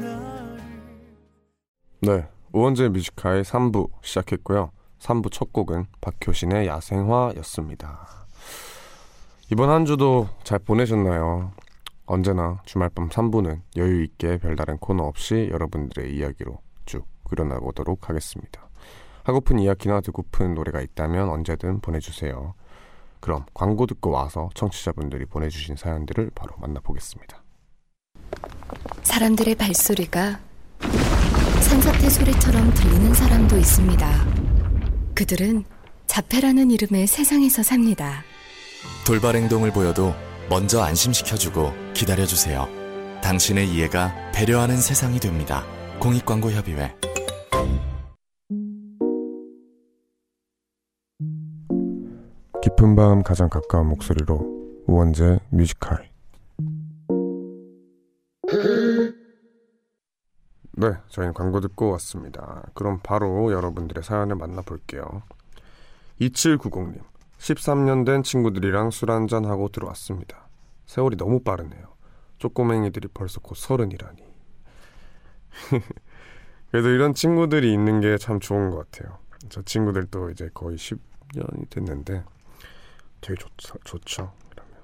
[0.00, 0.58] 나를
[2.00, 4.72] 네, 우원재 뮤지카의 3부 시작했고요.
[4.98, 8.08] 3부 첫 곡은 박효신의 야생화였습니다.
[9.52, 11.52] 이번 한 주도 잘 보내셨나요?
[12.06, 18.68] 언제나 주말밤 3부는 여유 있게 별다른 코너 없이 여러분들의 이야기로 쭉 그려나보도록 하겠습니다.
[19.22, 22.54] 하고픈 이야기나 듣고픈 노래가 있다면 언제든 보내주세요.
[23.20, 27.42] 그럼 광고 듣고 와서 청취자분들이 보내주신 사연들을 바로 만나보겠습니다.
[29.02, 30.40] 사람들의 발소리가
[31.62, 34.24] 산사태 소리처럼 들리는 사람도 있습니다.
[35.14, 35.64] 그들은
[36.06, 38.22] 자폐라는 이름의 세상에서 삽니다.
[39.06, 40.12] 돌발 행동을 보여도
[40.50, 42.68] 먼저 안심시켜주고 기다려주세요.
[43.22, 45.64] 당신의 이해가 배려하는 세상이 됩니다.
[46.00, 46.94] 공익광고협의회
[52.62, 56.10] 깊은 밤 가장 가까운 목소리로 우원재 뮤지컬
[60.76, 62.64] 네, 저희는 광고 듣고 왔습니다.
[62.74, 65.22] 그럼 바로 여러분들의 사연을 만나볼게요.
[66.20, 67.00] 2790님,
[67.38, 70.48] 13년 된 친구들이랑 술 한잔 하고 들어왔습니다.
[70.86, 71.94] 세월이 너무 빠르네요.
[72.38, 74.22] 쪼꼬맹이들이 벌써 곧 서른이라니.
[76.70, 79.18] 그래도 이런 친구들이 있는 게 참 좋은 것 같아요.
[79.48, 82.24] 저 친구들도 이제 거의 10년이 됐는데
[83.20, 83.78] 되게 좋죠.
[83.84, 84.32] 좋죠.
[84.50, 84.74] 그러면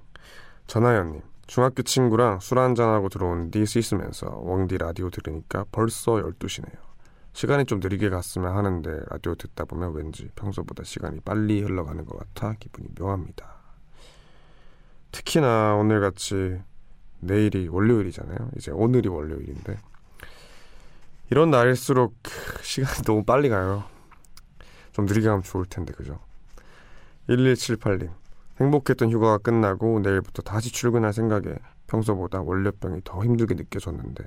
[0.67, 6.79] 전하연님 중학교 친구랑 술 한잔하고 들어온 뒤 씻으면서 웡디 라디오 들으니까 벌써 12시네요.
[7.33, 12.55] 시간이 좀 느리게 갔으면 하는데 라디오 듣다 보면 왠지 평소보다 시간이 빨리 흘러가는 것 같아
[12.59, 13.60] 기분이 묘합니다.
[15.13, 16.61] 특히나 오늘같이
[17.21, 18.51] 내일이 월요일이잖아요.
[18.57, 19.79] 이제 오늘이 월요일인데
[21.31, 23.85] 이런 날일수록 크, 시간이 너무 빨리 가요.
[24.93, 26.19] 좀 느리게 가면 좋을 텐데 그죠?
[27.29, 28.11] 1178님
[28.61, 31.55] 행복했던 휴가가 끝나고 내일부터 다시 출근할 생각에
[31.87, 34.25] 평소보다 월요병이 더 힘들게 느껴졌는데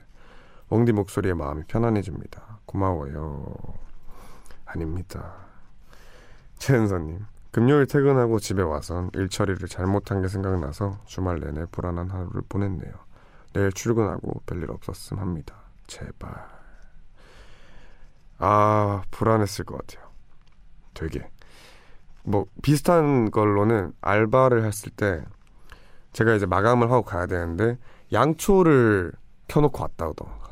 [0.70, 2.60] 웡디 목소리에 마음이 편안해집니다.
[2.66, 3.54] 고마워요.
[4.66, 5.36] 아닙니다.
[6.58, 12.94] 최은서님 금요일 퇴근하고 집에 와선 일 처리를 잘못한 게 생각나서 주말 내내 불안한 하루를 보냈네요.
[13.54, 15.56] 내일 출근하고 별일 없었음 합니다.
[15.88, 16.34] 제발.
[18.40, 20.10] 아 불안했을 것 같아요.
[20.94, 21.30] 되게
[22.24, 25.24] 뭐 비슷한 걸로는 알바를 했을 때
[26.14, 27.78] 제가 이제 마감을 하고 가야 되는데
[28.12, 29.14] 양초를
[29.48, 30.50] 켜놓고 왔다던가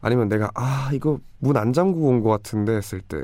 [0.00, 3.22] 아니면 내가 아 이거 문 안 잠그고 온 것 같은데 했을 때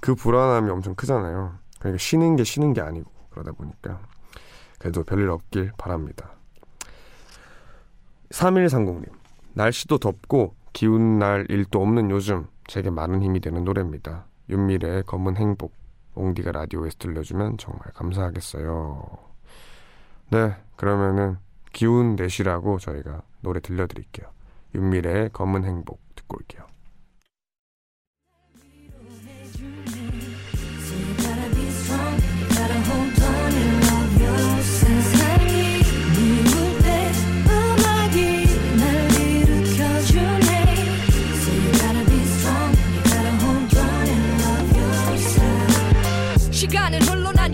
[0.00, 1.54] 그 불안함이 엄청 크잖아요.
[1.78, 4.00] 그러니까 쉬는 게 쉬는 게 아니고 그러다 보니까
[4.78, 6.32] 그래도 별일 없길 바랍니다.
[8.30, 9.10] 3130님
[9.54, 14.26] 날씨도 덥고 기운 날 일도 없는 요즘 제게 많은 힘이 되는 노래입니다.
[14.48, 15.72] 윤미래의 검은 행복
[16.14, 19.18] 옹디가 라디오에서 들려주면 정말 감사하겠어요.
[20.30, 21.38] 네, 그러면은
[21.72, 24.28] 기운 내시라고 저희가 노래 들려드릴게요.
[24.74, 26.67] 윤미래의 검은 행복 듣고 올게요.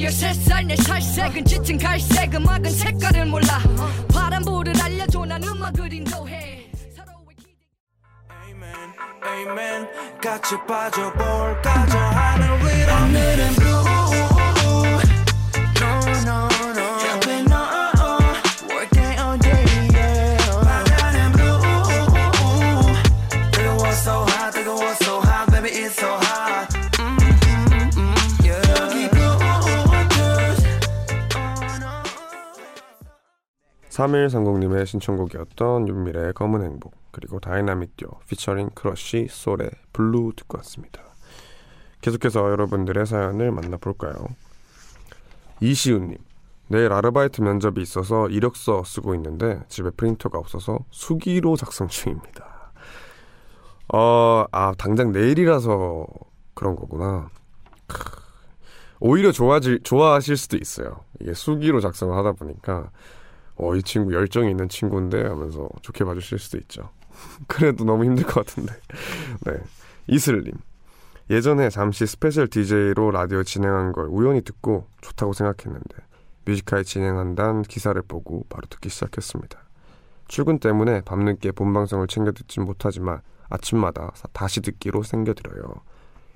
[0.04, 3.58] 13살 내 살색은 짙은 갈색 음악은 색깔을 몰라.
[4.12, 5.42] 파란불을 알려줘 난
[5.92, 6.70] 인도해.
[6.94, 7.52] 서로의 기대.
[8.30, 8.92] Amen,
[9.24, 9.88] amen.
[10.20, 11.86] 같이 빠져볼까?
[11.86, 12.94] 저 하늘 위로.
[13.02, 14.33] 오늘은 blue
[33.94, 41.00] 3130님의 신청곡이었던 윤미래의 검은 행복 그리고 다이나믹 듀오 피처링 크러쉬 솔의 블루 듣고 왔습니다.
[42.00, 44.14] 계속해서 여러분들의 사연을 만나볼까요?
[45.60, 46.18] 이시훈님
[46.66, 52.72] 내일 아르바이트 면접이 있어서 이력서 쓰고 있는데 집에 프린터가 없어서 수기로 작성 중입니다.
[53.92, 56.06] 어, 아 당장 내일이라서
[56.54, 57.28] 그런 거구나.
[57.86, 57.98] 크,
[58.98, 61.04] 오히려 좋아질 좋아하실 수도 있어요.
[61.20, 62.90] 이게 수기로 작성을 하다 보니까
[63.56, 66.90] 어 이 친구 열정이 있는 친구인데 하면서 좋게 봐주실 수도 있죠.
[67.46, 68.74] 그래도 너무 힘들 것 같은데.
[69.46, 69.52] 네.
[70.08, 70.52] 이슬님.
[71.30, 75.96] 예전에 잠시 special DJ로 라디오 진행한 걸 우연히 듣고 좋다고 생각했는데
[76.44, 79.58] Music High 진행한다는 기사를 보고 바로 듣기 시작했습니다.
[80.28, 85.62] 출근 때문에 밤늦게 본방송을 챙겨 듣진 못하지만 아침마다 사- 다시 듣기로 챙겨들어요.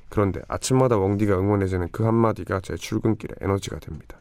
[0.09, 4.19] 그런데 아침마다 웡디가 응원해주는 그 한마디가 제 출근길의 에너지가 됩니다.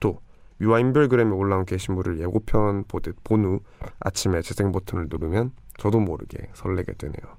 [0.00, 0.20] 또
[0.58, 3.60] 뮤와 인별그램에 올라온 게시물을 예고편 보듯 본 후
[4.00, 7.36] 아침에 재생 버튼을 누르면 저도 모르게 설레게 되네요.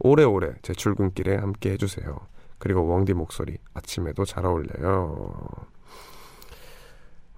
[0.00, 2.18] 오래오래 제 출근길에 함께 해주세요.
[2.58, 5.40] 그리고 웡디 목소리 아침에도 잘 어울려요.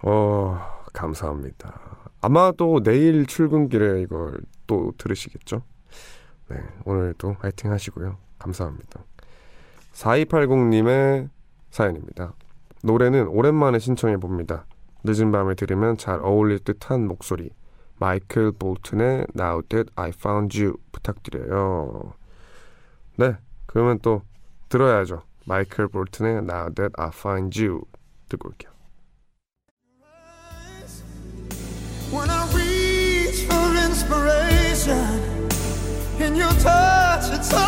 [0.03, 0.59] 어,
[0.93, 1.79] 감사합니다.
[2.21, 5.63] 아마도 내일 출근길에 이걸 또 들으시겠죠?
[6.49, 8.17] 네, 오늘도 화이팅 하시고요.
[8.39, 9.03] 감사합니다.
[9.93, 11.29] 4280님의
[11.71, 12.33] 사연입니다.
[12.83, 14.65] 노래는 오랜만에 신청해 봅니다.
[15.07, 17.49] 늦은 밤에 들으면 잘 어울릴 듯한 목소리.
[17.97, 22.13] 마이클 볼튼의 Now That I Found You 부탁드려요.
[23.15, 23.37] 네,
[23.67, 24.23] 그러면 또
[24.67, 25.21] 들어야죠.
[25.45, 27.83] 마이클 볼튼의 Now That I Find You
[28.27, 28.71] 듣고 올게요.
[32.11, 35.49] When I reach for inspiration,
[36.19, 37.66] in your touch, it's always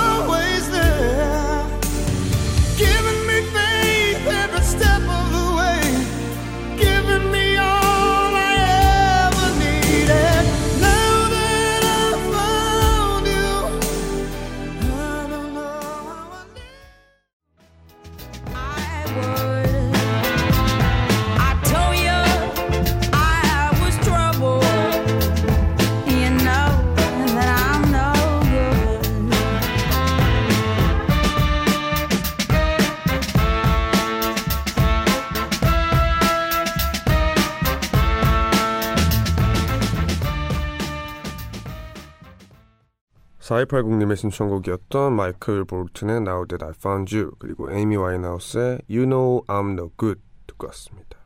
[43.66, 49.72] 4280님의 신청곡이었던 마이클 볼튼의 Now That I Found You 그리고 에이미 와인하우스의 You Know I'm
[49.72, 51.18] No Good 듣고 왔습니다.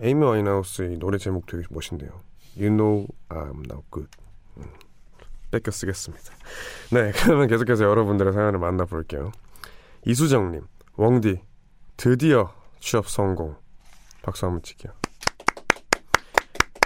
[0.00, 2.10] 에이미 와인하우스의 노래 제목 되게 멋있네요.
[2.56, 4.10] You Know I'm No Good
[4.58, 4.64] 음,
[5.50, 6.32] 뺏겨 쓰겠습니다.
[6.90, 9.32] 네, 그러면 계속해서 여러분들의 사연을 만나볼게요.
[10.06, 10.66] 이수정님,
[10.96, 11.42] 웡디
[11.96, 13.56] 드디어 취업 성공
[14.22, 14.92] 박수 한번 치게요.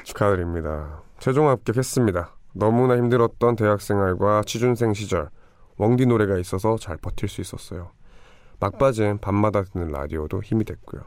[0.04, 1.02] 축하드립니다.
[1.18, 2.35] 최종 합격했습니다.
[2.58, 5.28] 너무나 힘들었던 대학생활과 취준생 시절
[5.78, 7.90] 웡디 노래가 있어서 잘 버틸 수 있었어요.
[8.58, 11.02] 막빠진 밤마다 듣는 라디오도 힘이 됐고요.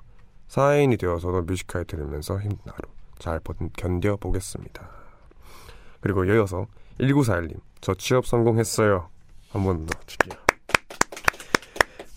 [0.47, 2.81] 사회인이 되어서도 뮤지컬 들으면서 힘든 하루
[3.17, 4.89] 잘 버- 견뎌보겠습니다.
[6.01, 6.67] 그리고 이어서
[6.99, 9.09] 1941님 저 취업 성공했어요.
[9.51, 10.37] 한 번더 치기요.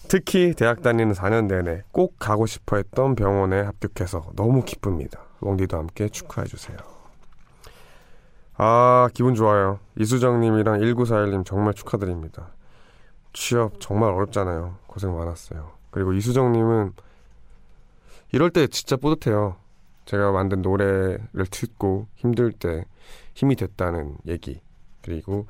[0.09, 5.23] 특히 대학 다니는 4년 내내 꼭 가고 싶어 했던 병원에 합격해서 너무 기쁩니다.
[5.41, 6.77] 웡디도 함께 축하해 주세요.
[8.55, 9.79] 아, 기분 좋아요.
[9.99, 12.49] 이수정님이랑 1941님 정말 축하드립니다.
[13.33, 14.77] 취업 정말 어렵잖아요.
[14.87, 15.73] 고생 많았어요.
[15.91, 16.93] 그리고 이수정님은
[18.33, 19.57] 이럴 때 진짜 뿌듯해요.
[20.05, 22.85] 제가 만든 노래를 듣고 힘들 때
[23.35, 24.61] 힘이 됐다는 얘기.
[25.01, 25.47] 그리고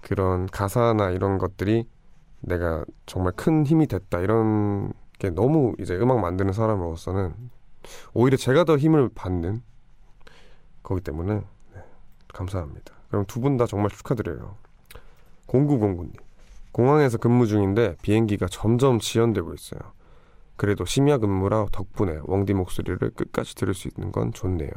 [0.00, 1.88] 그런 가사나 이런 것들이
[2.40, 4.20] 내가 정말 큰 힘이 됐다.
[4.20, 7.34] 이런 게 너무 이제 음악 만드는 사람으로서는
[8.12, 9.62] 오히려 제가 더 힘을 받는
[10.82, 11.44] 거기 때문에 네,
[12.34, 12.94] 감사합니다.
[13.08, 14.56] 그럼 두 분 다 정말 축하드려요.
[15.46, 16.12] 0909님.
[16.72, 19.80] 공항에서 근무 중인데 비행기가 점점 지연되고 있어요.
[20.56, 24.70] 그래도 심야 근무라 덕분에 웡디 목소리를 끝까지 들을 수 있는 건 좋네요.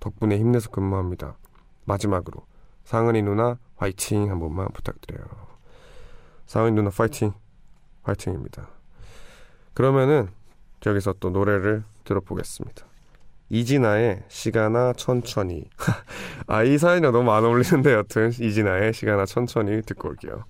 [0.00, 1.36] 덕분에 힘내서 근무합니다.
[1.84, 2.46] 마지막으로
[2.84, 5.24] 상은이 누나 화이팅 한 번만 부탁드려요.
[6.46, 7.32] 상은이 누나 파이팅
[8.02, 8.68] 화이팅입니다.
[9.72, 10.28] 그러면은
[10.86, 12.84] 여기서 또 노래를 들어보겠습니다.
[13.50, 15.64] 이진아의 시간아 천천히
[16.48, 20.44] 아 이 사연이 너무 안 어울리는데 여튼 이진아의 시간아 천천히 듣고 올게요.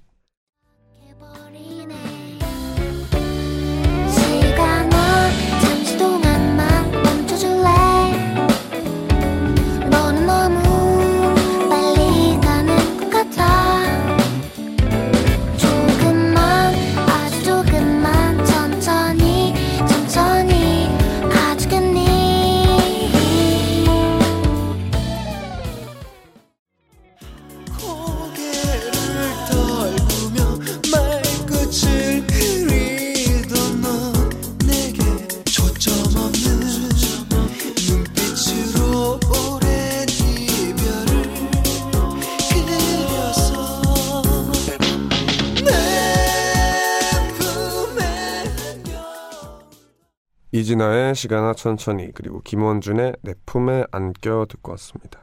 [50.74, 55.20] 이진아의 시간아 천천히 그리고 김원준의 내 품에 안겨 듣고 왔습니다.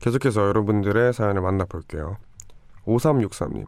[0.00, 2.16] 계속해서 여러분들의 사연을 만나볼게요.
[2.86, 3.66] 5363님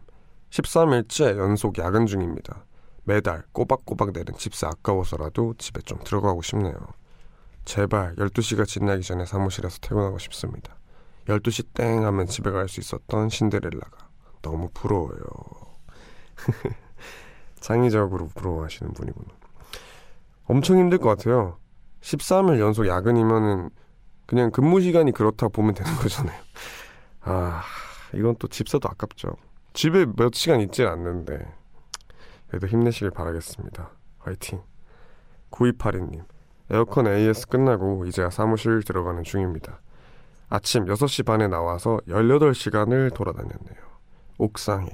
[0.49, 2.65] 13일째 연속 야근 중입니다.
[3.03, 6.75] 매달 꼬박꼬박 내는 집세 아까워서라도 집에 좀 들어가고 싶네요.
[7.63, 10.75] 제발 12시가 지나기 전에 사무실에서 퇴근하고 싶습니다.
[11.27, 14.09] 12시 땡 하면 집에 갈 수 있었던 신데렐라가
[14.41, 15.21] 너무 부러워요.
[17.61, 19.34] 창의적으로 부러워하시는 분이구나.
[20.45, 21.57] 엄청 힘들 것 같아요.
[22.01, 23.69] 13일 연속 야근이면은
[24.25, 26.39] 그냥 근무 시간이 그렇다 보면 되는 거잖아요.
[27.21, 27.63] 아,
[28.13, 29.35] 이건 또 집 사도 아깝죠.
[29.73, 31.45] 집에 몇 시간 있질 않는데
[32.47, 33.89] 그래도 힘내시길 바라겠습니다.
[34.19, 34.61] 화이팅.
[35.51, 36.23] 9282님
[36.71, 39.81] 에어컨 AS 끝나고 이제야 사무실 들어가는 중입니다.
[40.49, 43.85] 아침 6시 반에 나와서 18시간을 돌아다녔네요.
[44.37, 44.87] 옥상에,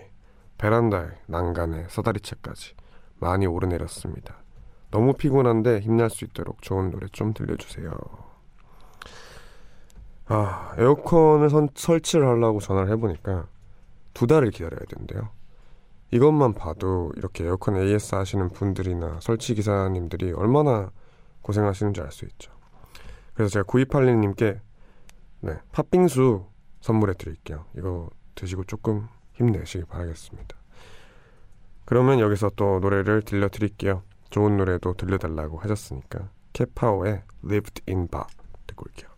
[0.58, 2.76] 베란다에, 난간에, 사다리채까지
[3.20, 4.41] 많이 오르내렸습니다.
[4.92, 7.92] 너무 피곤한데 힘날 수 있도록 좋은 노래 좀 들려주세요.
[10.28, 13.48] 아, 에어컨을 선- 설치를 하려고 전화를 해보니까
[14.14, 15.30] 두 달을 기다려야 된대요.
[16.12, 20.92] 이것만 봐도 이렇게 에어컨 AS 하시는 분들이나 설치 기사님들이 얼마나
[21.42, 22.52] 고생하시는지 알 수 있죠.
[23.34, 24.60] 그래서 제가 9282님께
[25.42, 26.46] 네, 팥빙수
[26.82, 27.66] 선물해 드릴게요.
[27.78, 30.56] 이거 드시고 조금 힘내시길 바라겠습니다.
[31.86, 34.04] 그러면 여기서 또 노래를 들려 드릴게요.
[34.32, 38.26] 좋은 노래도 들려달라고 하셨으니까 캐파오의 Lived in Bar
[38.66, 39.12] 듣고 올게요.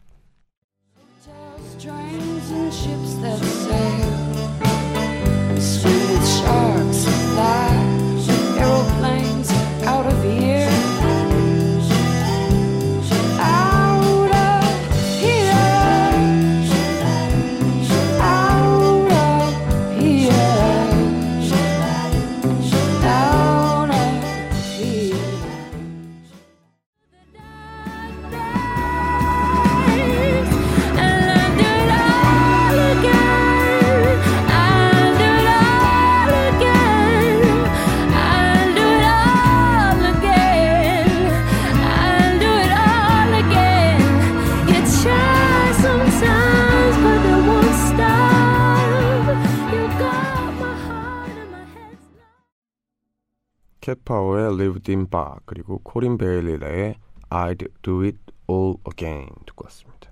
[53.84, 56.96] 캣파워의 Lived in Bar 그리고 코린 베일리의
[57.30, 58.18] I'd Do It
[58.50, 60.10] All Again 듣고 왔습니다.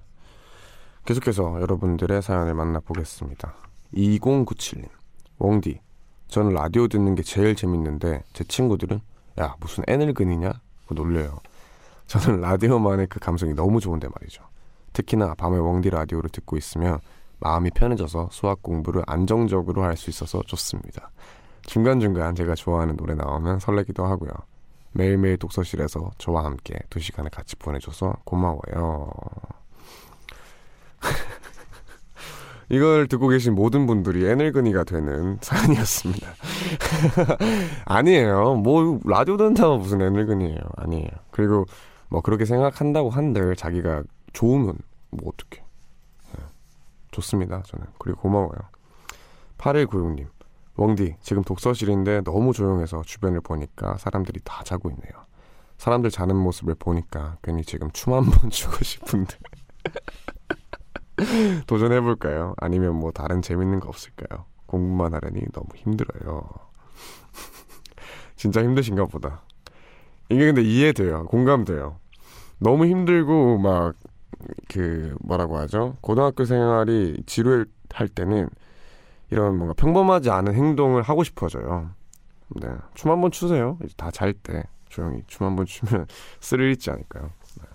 [1.06, 3.56] 계속해서 여러분들의 사연을 만나보겠습니다.
[3.94, 4.90] 2097님
[5.40, 5.80] 웡디
[6.28, 9.00] 저는 라디오 듣는 게 제일 재밌는데 제 친구들은
[9.40, 10.52] 야 무슨 애늙은이냐?
[10.88, 11.40] 고 놀려요.
[12.08, 14.44] 저는 라디오만의 그 감성이 너무 좋은데 말이죠.
[14.92, 17.00] 특히나 밤에 웡디 라디오를 듣고 있으면
[17.40, 21.10] 마음이 편해져서 수학 공부를 안정적으로 할 수 있어서 좋습니다.
[21.64, 24.32] 중간중간 제가 좋아하는 노래 나오면 설레기도 하고요.
[24.94, 29.10] 매일매일 독서실에서 저와 함께 두 시간을 같이 보내줘서 고마워요.
[32.70, 36.28] 이걸 듣고 계신 모든 분들이 애늙은이가 되는 사연이었습니다.
[37.86, 38.56] 아니에요.
[38.56, 40.60] 뭐 라디오 듣는다고 무슨 애늙은이에요.
[40.78, 41.10] 아니에요.
[41.32, 41.66] 그리고
[42.08, 44.04] 뭐 그렇게 생각한다고 한들 자기가
[44.34, 44.78] 좋으면
[45.10, 45.64] 뭐 어떡해.
[46.38, 46.44] 예.
[47.12, 47.62] 좋습니다.
[47.66, 47.88] 저는.
[47.98, 48.60] 그리고 고마워요.
[49.58, 50.28] 8196님.
[50.78, 55.12] 웡디, 지금 독서실인데 너무 조용해서 주변을 보니까 사람들이 다 자고 있네요.
[55.78, 59.38] 사람들 자는 모습을 보니까 괜히 지금 춤 한 번 추고 싶은데.
[61.68, 62.54] 도전해볼까요?
[62.58, 64.46] 아니면 뭐 다른 재밌는 거 없을까요?
[64.66, 66.44] 공부만 하려니 너무 힘들어요.
[68.36, 69.42] 진짜 힘드신가 보다.
[70.30, 71.26] 이게 근데 이해돼요.
[71.26, 71.98] 공감돼요.
[72.60, 73.96] 너무 힘들고 막
[74.70, 75.96] 그 뭐라고 하죠?
[76.02, 78.50] 고등학교 생활이 지루할 때는
[79.32, 81.92] 이런 뭔가 평범하지 않은 행동을 하고 싶어져요.
[82.50, 82.68] 네.
[82.96, 83.78] 춤 한 번 추세요.
[83.84, 86.06] 이제 다잘 때 조용히 춤 한 번 추면
[86.42, 87.32] 스릴 있지 않을까요?
[87.62, 87.68] 네.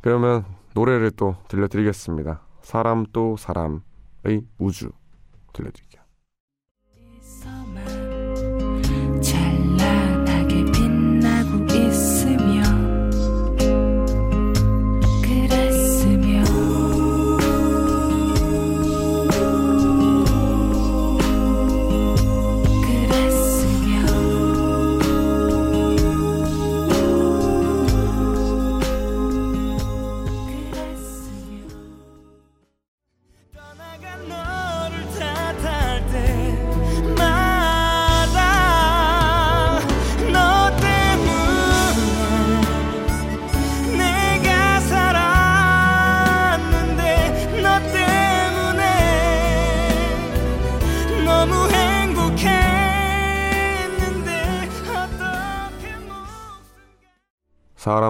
[0.00, 2.40] 그러면 노래를 또 들려드리겠습니다.
[2.62, 3.82] 사람 또 사람의
[4.58, 4.90] 우주
[5.52, 5.89] 들려드릴게요.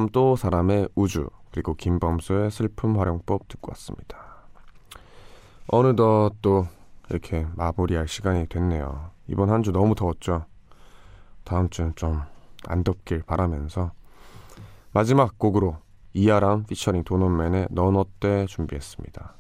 [0.01, 4.17] 사람 또 사람의 우주 그리고 김범수의 슬픔 활용법 듣고 왔습니다.
[5.67, 6.67] 어느덧 또
[7.11, 9.11] 이렇게 마무리할 시간이 됐네요.
[9.27, 10.47] 이번 한 주 너무 더웠죠.
[11.45, 12.23] 다음 주는 좀
[12.67, 13.93] 안 덥길 바라면서
[14.93, 15.77] 마지막 곡으로
[16.15, 19.35] 이아람 피처링 도넛맨의 넌 어때 준비했습니다.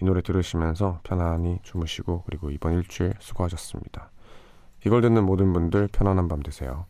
[0.00, 4.10] 이 노래 들으시면서 편안히 주무시고 그리고 이번 일주일 수고하셨습니다.
[4.86, 6.86] 이걸 듣는 모든 분들 편안한 밤 되세요.